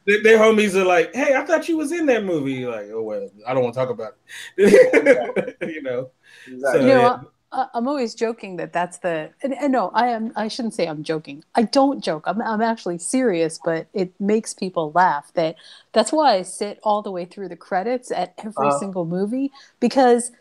[0.06, 3.30] their homies are like, "Hey, I thought you was in that movie." Like, oh well,
[3.46, 4.14] I don't want to talk about
[4.56, 5.58] it.
[5.68, 6.12] you know.
[6.48, 6.80] Exactly.
[6.80, 7.20] So, you know, yeah.
[7.52, 10.32] I'm always joking that that's the and, and, no, I am.
[10.36, 11.44] I shouldn't say I'm joking.
[11.56, 12.26] I don't joke.
[12.28, 15.32] I'm I'm actually serious, but it makes people laugh.
[15.34, 15.56] That
[15.92, 19.52] that's why I sit all the way through the credits at every uh, single movie
[19.80, 20.32] because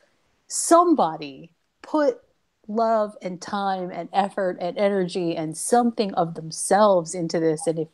[0.48, 1.50] somebody
[1.82, 2.20] put
[2.68, 7.88] love and time and effort and energy and something of themselves into this and if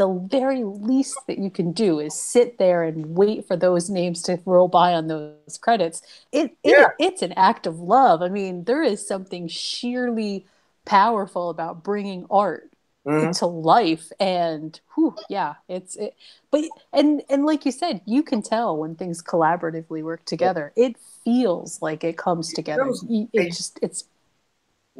[0.00, 4.22] the very least that you can do is sit there and wait for those names
[4.22, 6.00] to roll by on those credits.
[6.32, 6.86] It, yeah.
[6.98, 8.22] it it's an act of love.
[8.22, 10.46] I mean, there is something sheerly
[10.86, 12.72] powerful about bringing art
[13.06, 13.26] mm-hmm.
[13.26, 16.16] into life and whew, yeah, it's it
[16.50, 20.72] but and and like you said, you can tell when things collaboratively work together.
[20.76, 20.96] It
[21.26, 22.90] feels like it comes together.
[23.06, 24.04] It, it just it's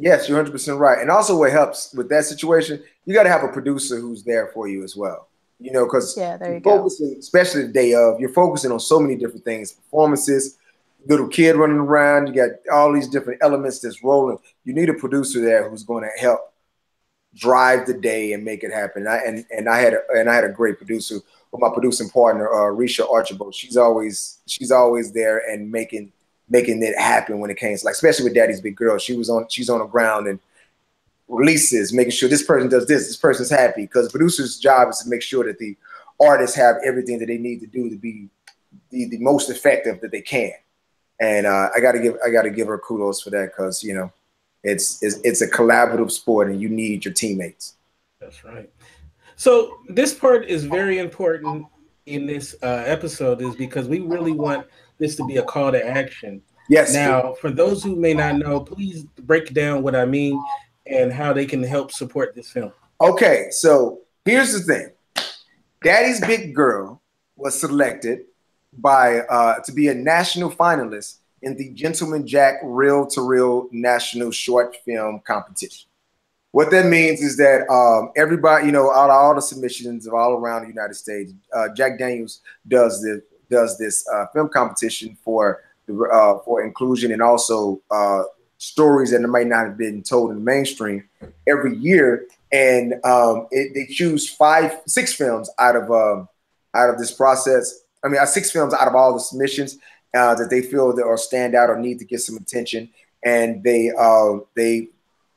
[0.01, 0.99] Yes, you're 100% right.
[0.99, 4.49] And also, what helps with that situation, you got to have a producer who's there
[4.49, 5.29] for you as well.
[5.59, 7.19] You know, because yeah, there you focusing, go.
[7.19, 10.57] especially the day of, you're focusing on so many different things performances,
[11.07, 14.39] little kid running around, you got all these different elements that's rolling.
[14.65, 16.41] You need a producer there who's going to help
[17.35, 19.07] drive the day and make it happen.
[19.07, 21.17] And I, and, and I had a, and I had a great producer
[21.53, 23.55] with my producing partner, uh, Risha Archibald.
[23.55, 26.13] She's always she's always there and making
[26.51, 28.99] making it happen when it came to like, especially with Daddy's Big Girl.
[28.99, 30.39] She was on, she's on the ground and
[31.29, 33.83] releases, making sure this person does this, this person's happy.
[33.83, 35.77] Because the producer's job is to make sure that the
[36.21, 38.29] artists have everything that they need to do to be
[38.91, 40.53] the, the most effective that they can.
[41.21, 43.83] And uh, I got to give I got to give her kudos for that because
[43.85, 44.11] you know
[44.63, 47.75] it's, it's it's a collaborative sport and you need your teammates.
[48.21, 48.71] That's right.
[49.37, 51.67] So this part is very important
[52.07, 54.67] in this uh, episode is because we really want
[55.01, 56.43] this to be a call to action.
[56.69, 56.95] Yes.
[56.95, 60.41] Now, for those who may not know, please break down what I mean
[60.87, 62.73] and how they can help support this film.
[63.01, 64.93] Okay, so here's the thing.
[65.83, 67.03] Daddy's Big Girl
[67.37, 68.27] was selected
[68.73, 74.31] by uh, to be a national finalist in the Gentleman Jack Reel to Reel National
[74.31, 75.89] Short Film Competition.
[76.53, 80.15] What that means is that um, everybody, you know, out of all the submissions of
[80.15, 85.17] all around the United States, uh, Jack Daniels does the does this uh, film competition
[85.25, 88.23] for uh, for inclusion and also uh,
[88.59, 91.09] stories that might not have been told in the mainstream
[91.49, 92.27] every year.
[92.53, 96.29] And um, it, they choose five, six films out of um,
[96.75, 97.81] out of this process.
[98.05, 99.79] I mean, uh, six films out of all the submissions
[100.15, 102.91] uh, that they feel that are stand out or need to get some attention,
[103.25, 104.89] and they uh, they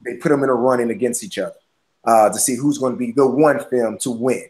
[0.04, 1.56] they put them in a running against each other
[2.06, 4.46] uh, to see who's going to be the one film to win.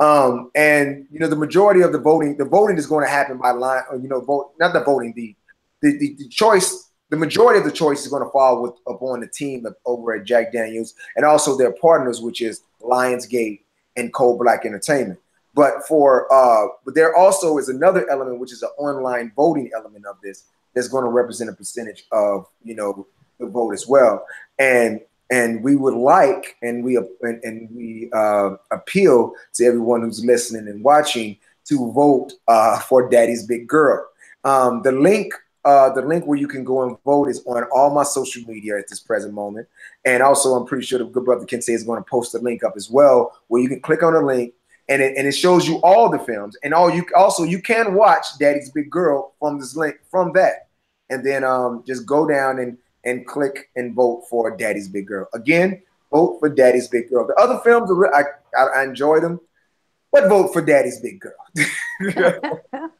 [0.00, 3.38] Um, and you know, the majority of the voting, the voting is going to happen
[3.38, 5.34] by line, or, you know, vote not the voting, the,
[5.80, 9.20] the the, the choice, the majority of the choice is going to fall with upon
[9.20, 13.60] the team over at Jack Daniels and also their partners, which is Lionsgate
[13.96, 15.20] and Codeblack Entertainment.
[15.54, 20.06] But for uh, but there also is another element, which is an online voting element
[20.06, 20.44] of this,
[20.74, 23.06] that's going to represent a percentage of you know
[23.38, 24.24] the vote as well.
[24.58, 25.00] And
[25.32, 30.68] and we would like and we and, and we uh, appeal to everyone who's listening
[30.68, 34.06] and watching to vote uh, for Daddy's Big Girl.
[34.44, 35.32] Um, the link,
[35.64, 38.78] uh, the link where you can go and vote is on all my social media
[38.78, 39.66] at this present moment,
[40.04, 42.62] and also I'm pretty sure the good brother Kente is going to post the link
[42.62, 44.52] up as well, where you can click on the link
[44.90, 46.58] and it, and it shows you all the films.
[46.62, 50.68] And all you also you can watch Daddy's Big Girl from this link from that,
[51.08, 55.28] and then um, just go down and and click and vote for Daddy's Big Girl.
[55.34, 57.26] Again, vote for Daddy's Big Girl.
[57.26, 58.24] The other films, I,
[58.56, 59.40] I, I enjoy them,
[60.10, 61.32] but vote for Daddy's Big Girl.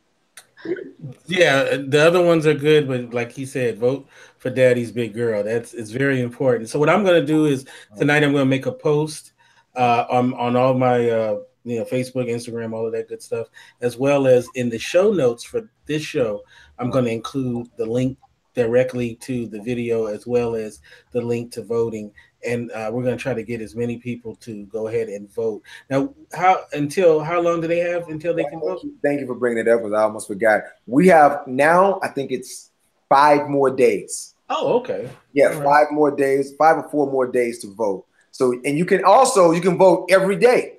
[1.27, 5.43] yeah, the other ones are good, but like he said, vote for Daddy's Big Girl.
[5.43, 6.69] That's it's very important.
[6.69, 9.33] So what I'm gonna do is tonight I'm gonna make a post
[9.77, 13.49] uh, on on all my uh, you know Facebook, Instagram, all of that good stuff,
[13.81, 16.43] as well as in the show notes for this show.
[16.79, 18.19] I'm going to include the link
[18.55, 20.81] directly to the video as well as
[21.13, 22.13] the link to voting.
[22.45, 25.33] And uh, we're going to try to get as many people to go ahead and
[25.33, 25.63] vote.
[25.89, 28.85] Now how until how long do they have until they can vote?
[29.03, 30.63] Thank you for bringing it up because i almost forgot.
[30.87, 32.71] We have now i think it's
[33.09, 34.35] five more days.
[34.51, 35.09] Oh okay.
[35.33, 35.93] Yeah All five right.
[35.93, 38.07] more days five or four more days to vote.
[38.33, 40.79] So and you can also you can vote every day.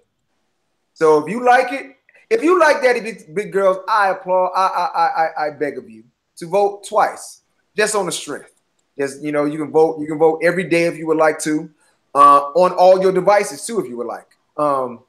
[0.96, 1.96] So if you like it
[2.30, 5.90] if you like daddy big, big girls i applaud I, I i i beg of
[5.90, 6.04] you
[6.38, 7.43] to vote twice
[7.76, 8.52] just on the strength.
[8.98, 10.00] Just you know, you can vote.
[10.00, 11.70] You can vote every day if you would like to,
[12.14, 14.28] uh, on all your devices too, if you would like.
[14.58, 15.00] Um,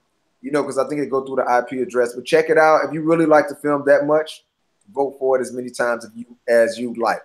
[0.40, 2.14] you know, because I think it go through the IP address.
[2.14, 2.84] But check it out.
[2.84, 4.44] If you really like the film that much,
[4.92, 7.22] vote for it as many times as you as you like.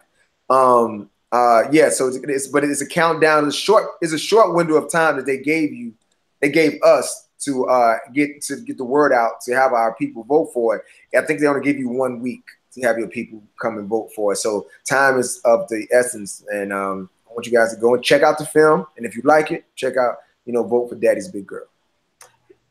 [0.50, 1.90] Um, uh, yeah.
[1.90, 3.48] So it's, it's but it's a countdown.
[3.48, 3.92] It's short.
[4.02, 5.94] It's a short window of time that they gave you.
[6.42, 10.24] They gave us to uh, get to get the word out to have our people
[10.24, 11.18] vote for it.
[11.18, 12.44] I think they only give you one week
[12.74, 14.38] to have your people come and vote for it.
[14.38, 18.04] So time is of the essence, and um, I want you guys to go and
[18.04, 20.96] check out the film, and if you like it, check out you know vote for
[20.96, 21.66] Daddy's Big Girl.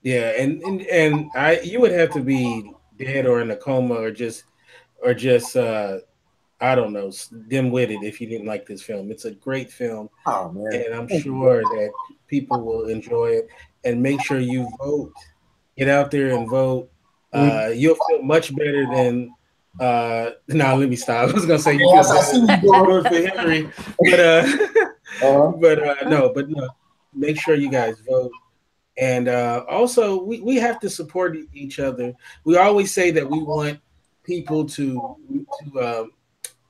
[0.02, 3.94] yeah and, and and i you would have to be dead or in a coma
[3.94, 4.44] or just
[5.02, 5.98] or just uh
[6.60, 7.10] i don't know
[7.48, 11.08] dim-witted if you didn't like this film it's a great film Oh man, and I'm
[11.08, 11.90] sure that
[12.26, 13.48] people will enjoy it.
[13.84, 15.12] And make sure you vote.
[15.76, 16.90] Get out there and vote.
[17.32, 19.30] Uh, you'll feel much better than.
[19.78, 21.28] Uh, now let me stop.
[21.30, 24.46] I was gonna say you Yes, I feel see you doing for Hillary, but uh,
[25.22, 25.52] Uh-huh.
[25.60, 26.68] but uh, no, but no.
[27.14, 28.30] Make sure you guys vote.
[28.98, 32.12] And uh, also, we, we have to support each other.
[32.44, 33.80] We always say that we want
[34.24, 35.16] people to
[35.60, 36.12] to um,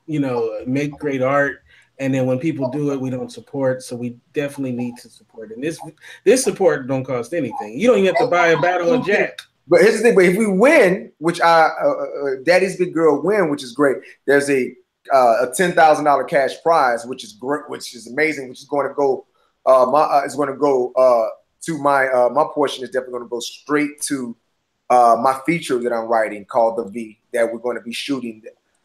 [0.07, 1.63] you know make great art
[1.99, 5.51] and then when people do it we don't support so we definitely need to support
[5.51, 5.79] and this
[6.25, 9.41] this support don't cost anything you don't even have to buy a battle of jack
[9.69, 13.23] But here's the thing: but if we win, which I uh, uh, Daddy's Big Girl
[13.23, 14.75] win, which is great, there's a
[15.13, 18.67] uh, a ten thousand dollar cash prize, which is great, which is amazing, which is
[18.67, 19.27] going to go.
[19.67, 21.29] Uh, my uh, is going to go uh,
[21.63, 24.35] to my uh, my portion is definitely going to go straight to
[24.89, 28.43] uh, my feature that I'm writing called The V that we're going to be shooting.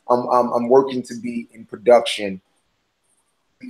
[0.09, 2.41] I'm, I'm I'm working to be in production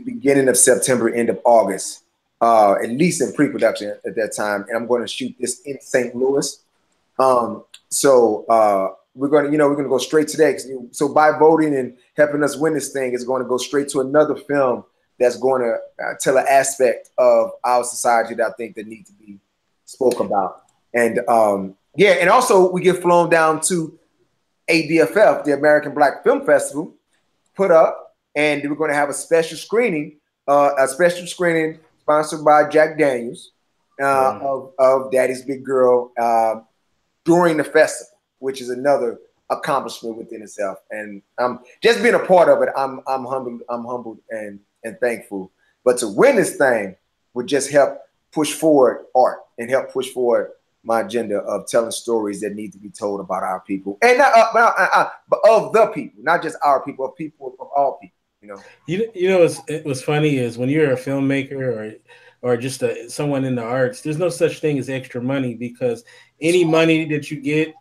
[0.04, 2.04] beginning of September, end of August,
[2.42, 5.80] uh, at least in pre-production at that time, and I'm going to shoot this in
[5.82, 6.16] St.
[6.16, 6.63] Louis.
[7.20, 10.58] Um, so uh, we're going to, you know, we're going to go straight today.
[10.92, 14.02] So by voting and helping us win this thing, it's going to go straight to
[14.02, 14.84] another film
[15.20, 19.10] that's going to uh, tell an aspect of our society that I think that needs
[19.10, 19.40] to be
[19.86, 20.64] spoke about.
[20.94, 23.98] And um, yeah, and also we get flown down to
[24.70, 26.94] ABFF, the American Black Film Festival,
[27.56, 32.44] put up, and we're going to have a special screening, uh, a special screening sponsored
[32.44, 33.52] by Jack Daniels
[34.02, 34.42] uh, Mm.
[34.42, 36.62] of, of Daddy's Big Girl uh,
[37.26, 39.20] during the festival, which is another
[39.50, 40.80] accomplishment within itself.
[40.92, 45.00] And um, just being a part of it, I'm I'm humbled, I'm humbled and and
[45.00, 45.52] thankful.
[45.84, 46.96] But to win this thing
[47.34, 48.00] would just help
[48.32, 50.52] push forward art and help push forward
[50.84, 54.34] my agenda of telling stories that need to be told about our people and not
[54.36, 57.68] uh, but, uh, uh, but of the people, not just our people, of people of
[57.76, 58.18] all people.
[58.42, 61.94] You know, you, you know what's, it was funny is when you're a filmmaker or
[62.44, 66.04] or just a, someone in the arts there's no such thing as extra money because
[66.40, 67.74] any money that you get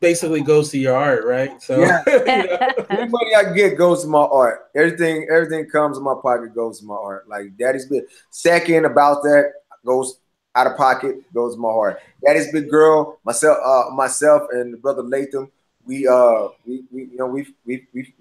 [0.00, 2.02] basically goes to your art right so Yeah.
[2.08, 2.58] you know?
[2.90, 4.70] any money I get goes to my art.
[4.74, 7.28] Everything, everything comes in my pocket goes to my art.
[7.28, 9.52] Like Daddy's big second about that
[9.84, 10.18] goes
[10.54, 12.00] out of pocket goes to my heart.
[12.24, 15.50] Daddy's big girl, myself, uh, myself and brother Latham.
[15.86, 18.12] We uh, we, we you know we we we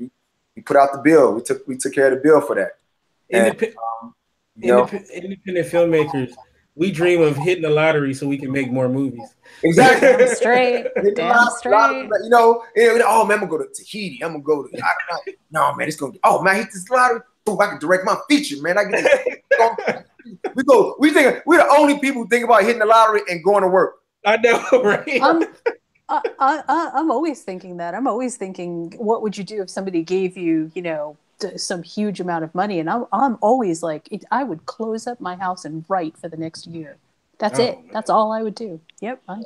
[0.56, 1.34] we put out the bill.
[1.34, 2.72] We took we took care of the bill for that.
[3.32, 4.14] And, Indep- know,
[4.62, 6.34] indep- independent filmmakers
[6.76, 10.08] we dream of hitting the lottery so we can make more movies exactly.
[10.26, 10.88] Damn straight.
[11.04, 14.24] Get Damn lot- lot you know, yeah, oh man, I'm gonna go to Tahiti.
[14.24, 14.78] I'm gonna go to.
[14.78, 15.36] I don't.
[15.52, 16.14] No man, it's gonna.
[16.14, 17.20] Be, Oh man, I hit this lottery.
[17.48, 18.78] Oh, I can direct my feature, man.
[18.78, 19.44] I get.
[20.56, 20.96] we go.
[21.00, 23.68] We think we're the only people who think about hitting the lottery and going to
[23.70, 23.96] work.
[24.26, 25.44] i know right I'm,
[26.08, 27.94] I, I, I- I'm always thinking that.
[27.94, 31.84] I'm always thinking, what would you do if somebody gave you, you know, t- some
[31.84, 32.80] huge amount of money?
[32.80, 36.30] And I'm, I'm always like, it, I would close up my house and write for
[36.30, 36.98] the next year.
[37.38, 37.76] That's Oh, it.
[37.78, 37.90] man.
[37.94, 38.80] That's all I would do.
[39.02, 39.22] Yep.
[39.28, 39.38] I,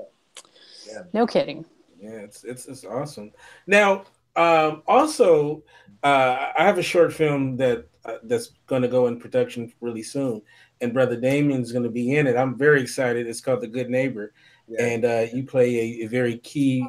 [0.87, 1.03] Yeah.
[1.13, 1.65] No kidding.
[1.99, 3.31] Yeah, it's it's it's awesome.
[3.65, 4.03] Now,
[4.35, 5.63] um, also,
[6.03, 10.03] uh, I have a short film that uh, that's going to go in production really
[10.03, 10.41] soon,
[10.81, 12.35] and brother Damien's going to be in it.
[12.35, 13.25] I'm very excited.
[13.27, 14.33] It's called The Good Neighbor,
[14.67, 14.83] Yeah.
[14.85, 15.69] and uh, you play
[16.01, 16.85] a, a very key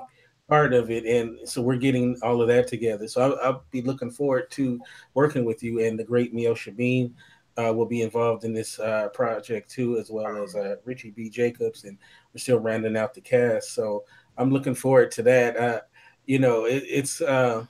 [0.48, 3.08] part of it, and so we're getting all of that together.
[3.08, 4.80] So I'll, I'll be looking forward to
[5.14, 7.12] working with you and the great Mio Shabin.
[7.56, 11.30] Uh, will be involved in this uh, project too, as well as uh, Richie B.
[11.30, 11.96] Jacobs, and
[12.32, 13.74] we're still rounding out the cast.
[13.74, 14.02] So
[14.36, 15.56] I'm looking forward to that.
[15.56, 15.80] Uh,
[16.26, 17.64] you know, it, it's uh,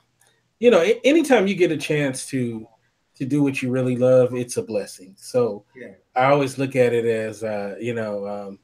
[0.59, 2.67] you know, anytime you get a chance to
[3.15, 5.13] to do what you really love, it's a blessing.
[5.17, 5.93] So yeah.
[6.15, 8.59] I always look at it as uh, you know, um,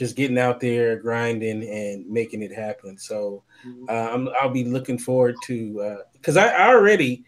[0.00, 2.96] just getting out there, grinding, and making it happen.
[2.96, 3.84] So mm-hmm.
[3.86, 7.26] uh, i will be looking forward to because uh, I, I, already,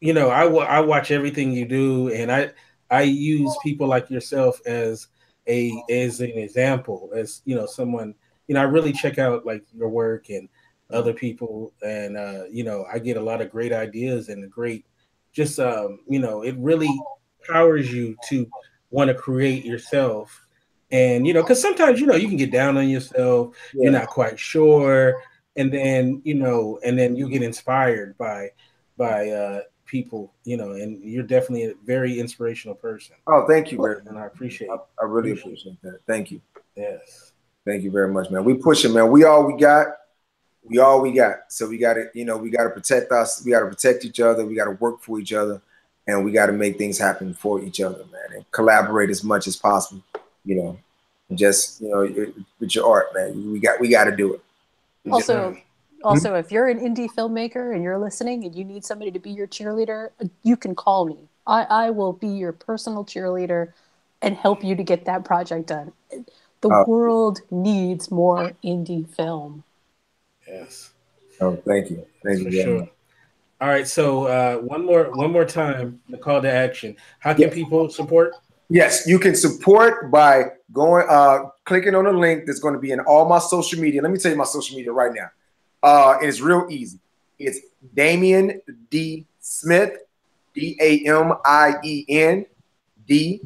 [0.00, 2.50] you know, I, I watch everything you do, and I
[2.90, 5.06] I use people like yourself as
[5.46, 8.16] a as an example, as you know, someone
[8.48, 10.48] you know, I really check out like your work and
[10.90, 14.84] other people, and uh, you know, I get a lot of great ideas and great,
[15.32, 16.92] just um, you know, it really
[17.48, 18.50] powers you to
[18.90, 20.44] want to create yourself
[20.92, 23.84] and you know because sometimes you know you can get down on yourself yeah.
[23.84, 25.22] you're not quite sure
[25.56, 28.50] and then you know and then you get inspired by
[28.96, 33.16] by uh people you know and you're definitely a very inspirational person.
[33.26, 36.00] Oh thank you very and i appreciate i, I really appreciate, appreciate that.
[36.06, 36.40] Thank you.
[36.76, 37.32] Yes.
[37.66, 38.44] Thank you very much man.
[38.44, 39.10] We pushing man.
[39.10, 39.88] We all we got
[40.62, 41.36] we all we got.
[41.48, 44.04] So we got to you know we got to protect us we got to protect
[44.04, 45.60] each other we got to work for each other
[46.06, 49.46] and we got to make things happen for each other man and collaborate as much
[49.46, 50.02] as possible
[50.44, 50.78] you know,
[51.34, 53.52] just you know, with your art, man.
[53.52, 54.42] We got we got to do it.
[55.10, 55.64] also, just,
[56.04, 59.30] also, if you're an indie filmmaker and you're listening and you need somebody to be
[59.30, 60.10] your cheerleader,
[60.42, 61.16] you can call me.
[61.46, 63.72] I, I will be your personal cheerleader
[64.22, 65.92] and help you to get that project done.
[66.60, 69.64] The uh, world needs more indie film.
[70.46, 70.90] Yes.
[71.40, 72.06] Oh, thank you.
[72.22, 72.62] Thank For you.
[72.62, 72.88] Sure.
[73.60, 73.86] All right.
[73.86, 76.96] So uh, one more one more time, the call to action.
[77.18, 77.54] How can yeah.
[77.54, 78.34] people support?
[78.72, 82.92] Yes, you can support by going uh clicking on the link that's going to be
[82.92, 84.00] in all my social media.
[84.00, 85.28] Let me tell you my social media right now.
[85.82, 87.00] Uh it's real easy.
[87.36, 87.58] It's
[87.94, 89.98] Damien D Smith,
[90.54, 92.46] D A M I E N
[93.08, 93.40] D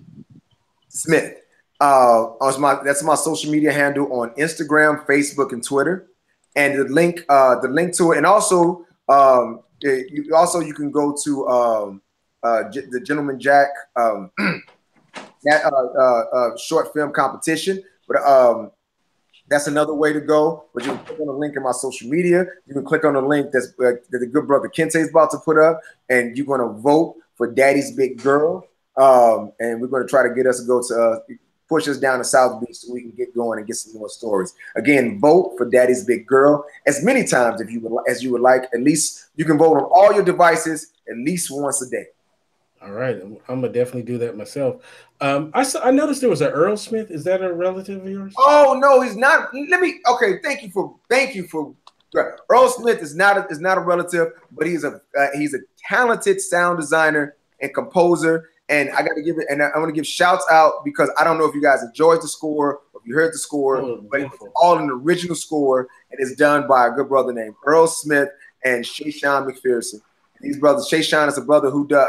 [0.88, 1.38] Smith.
[1.80, 2.26] Uh
[2.58, 6.06] my that's my social media handle on Instagram, Facebook, and Twitter.
[6.54, 10.90] And the link, uh the link to it, and also um you also you can
[10.90, 12.02] go to um
[12.42, 14.30] uh the gentleman Jack um
[15.44, 17.82] that uh, uh, uh, short film competition.
[18.06, 18.70] But um,
[19.48, 20.64] that's another way to go.
[20.74, 22.46] But you can click on the link in my social media.
[22.66, 25.30] You can click on the link that's uh, that the good brother Kente is about
[25.32, 28.66] to put up, and you're gonna vote for Daddy's Big Girl.
[28.96, 31.20] Um, and we're gonna try to get us to go to
[31.68, 34.08] push us down to South Beach so we can get going and get some more
[34.08, 34.54] stories.
[34.76, 38.40] Again, vote for Daddy's Big Girl as many times if you would as you would
[38.40, 38.64] like.
[38.72, 42.06] At least you can vote on all your devices at least once a day.
[42.84, 44.82] All right, I'm, I'm gonna definitely do that myself.
[45.20, 47.10] Um, I saw, I noticed there was an Earl Smith.
[47.10, 48.34] Is that a relative of yours?
[48.36, 49.48] Oh no, he's not.
[49.54, 50.00] Let me.
[50.06, 51.74] Okay, thank you for thank you for.
[52.48, 55.58] Earl Smith is not a, is not a relative, but he's a uh, he's a
[55.88, 58.50] talented sound designer and composer.
[58.68, 61.10] And I got to give it, and I, I want to give shouts out because
[61.18, 63.78] I don't know if you guys enjoyed the score or if you heard the score,
[63.78, 67.54] oh, but it's all an original score and it's done by a good brother named
[67.66, 68.28] Earl Smith
[68.64, 70.00] and Shay Sean McPherson.
[70.40, 72.08] These brothers, Shay Sean is a brother who does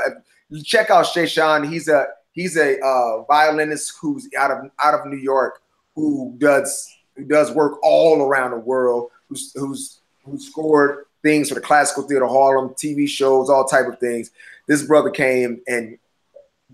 [0.62, 1.70] check out Shay Sean.
[1.70, 5.62] He's a he's a uh, violinist who's out of out of New York
[5.96, 9.10] who does who does work all around the world.
[9.30, 14.00] Who's who's who scored things for the Classical Theater Harlem, TV shows, all type of
[14.00, 14.32] things.
[14.68, 15.98] This brother came and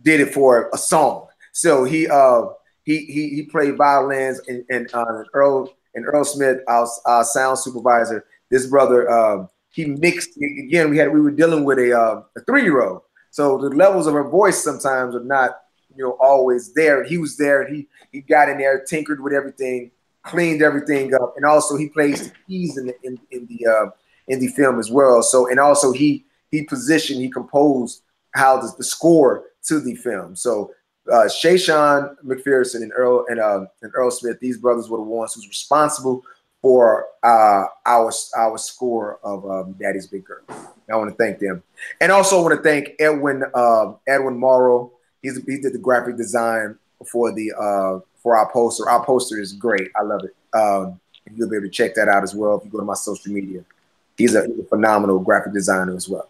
[0.01, 1.27] did it for a song.
[1.53, 2.43] So he uh
[2.83, 7.59] he he he played violins and and uh, Earl and Earl Smith, our, our sound
[7.59, 8.25] supervisor.
[8.49, 10.89] This brother uh, he mixed again.
[10.89, 13.01] We had we were dealing with a uh, a three year old
[13.31, 15.61] so the levels of her voice sometimes are not,
[15.95, 17.03] you know, always there.
[17.03, 19.91] He was there and he he got in there, tinkered with everything,
[20.23, 23.89] cleaned everything up, and also he plays the keys in the in, in the uh,
[24.27, 25.23] in the film as well.
[25.23, 28.03] So and also he he positioned, he composed
[28.35, 30.35] how the, the score to the film.
[30.35, 30.71] So
[31.11, 35.03] uh, Shay Sean McPherson and Earl and uh, and Earl Smith, these brothers were the
[35.03, 36.21] ones who's responsible
[36.61, 40.43] for uh, our our score of um, Daddy's Big Girl.
[40.91, 41.63] I want to thank them,
[41.99, 44.91] and also want to thank Edwin uh, Edwin Morrow.
[45.21, 46.77] He's he did the graphic design
[47.09, 48.89] for the uh, for our poster.
[48.89, 49.89] Our poster is great.
[49.95, 50.35] I love it.
[50.57, 50.99] Um,
[51.35, 53.31] you'll be able to check that out as well if you go to my social
[53.31, 53.63] media.
[54.17, 56.29] He's a, he's a phenomenal graphic designer as well.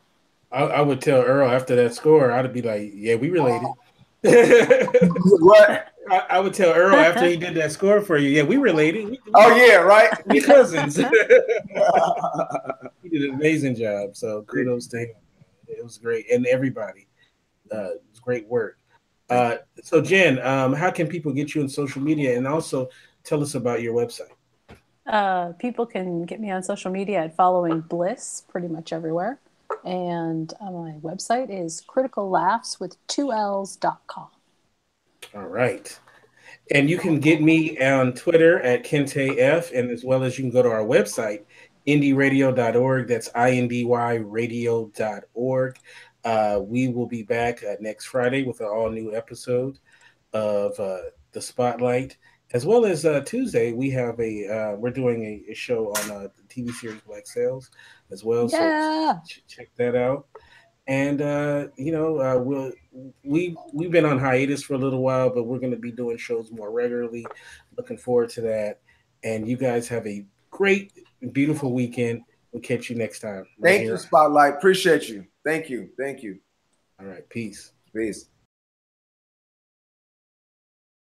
[0.52, 3.68] I, I, would tell Earl after that score, I'd be like, "Yeah, we related."
[4.22, 5.91] what?
[6.10, 8.30] I, I, would tell Earl after he did that score for you.
[8.30, 9.10] Yeah, we related.
[9.10, 10.10] We, oh yeah, right.
[10.28, 10.96] We cousins.
[10.96, 11.04] he
[13.10, 14.16] did an amazing job.
[14.16, 15.16] So kudos to him.
[15.68, 17.08] It was great, and everybody.
[17.72, 18.78] Uh, it was great work.
[19.30, 22.90] Uh, so Jen, um, how can people get you on social media, and also
[23.24, 24.32] tell us about your website?
[25.06, 29.40] Uh, people can get me on social media at following Bliss pretty much everywhere.
[29.84, 34.30] And uh, my website is critical laughs with two L's.com.
[35.36, 35.98] All right.
[36.72, 40.52] And you can get me on Twitter at KenteF, and as well as you can
[40.52, 41.44] go to our website,
[41.88, 43.08] indyradio.org.
[43.08, 45.78] That's I-N-D-Y radio.org.
[46.24, 49.80] Uh, we will be back uh, next Friday with an all new episode
[50.34, 51.00] of uh,
[51.32, 52.18] The Spotlight.
[52.54, 56.12] As well as uh, Tuesday, we have a uh, we're doing a, a show on
[56.12, 57.72] uh, the TV series Black Sails
[58.12, 58.50] as well.
[58.52, 59.14] Yeah.
[59.14, 60.28] So ch- check that out.
[60.92, 62.74] And uh, you know, uh, we'll
[63.24, 66.18] we we've been on hiatus for a little while, but we're going to be doing
[66.18, 67.26] shows more regularly.
[67.78, 68.82] Looking forward to that.
[69.24, 70.92] And you guys have a great,
[71.32, 72.24] beautiful weekend.
[72.52, 73.46] We'll catch you next time.
[73.58, 73.94] Right Thank here.
[73.94, 74.56] you, Spotlight.
[74.56, 75.28] Appreciate you.
[75.46, 75.92] Thank you.
[75.98, 76.40] Thank you.
[77.00, 77.28] All right.
[77.30, 77.72] Peace.
[77.96, 78.26] Peace.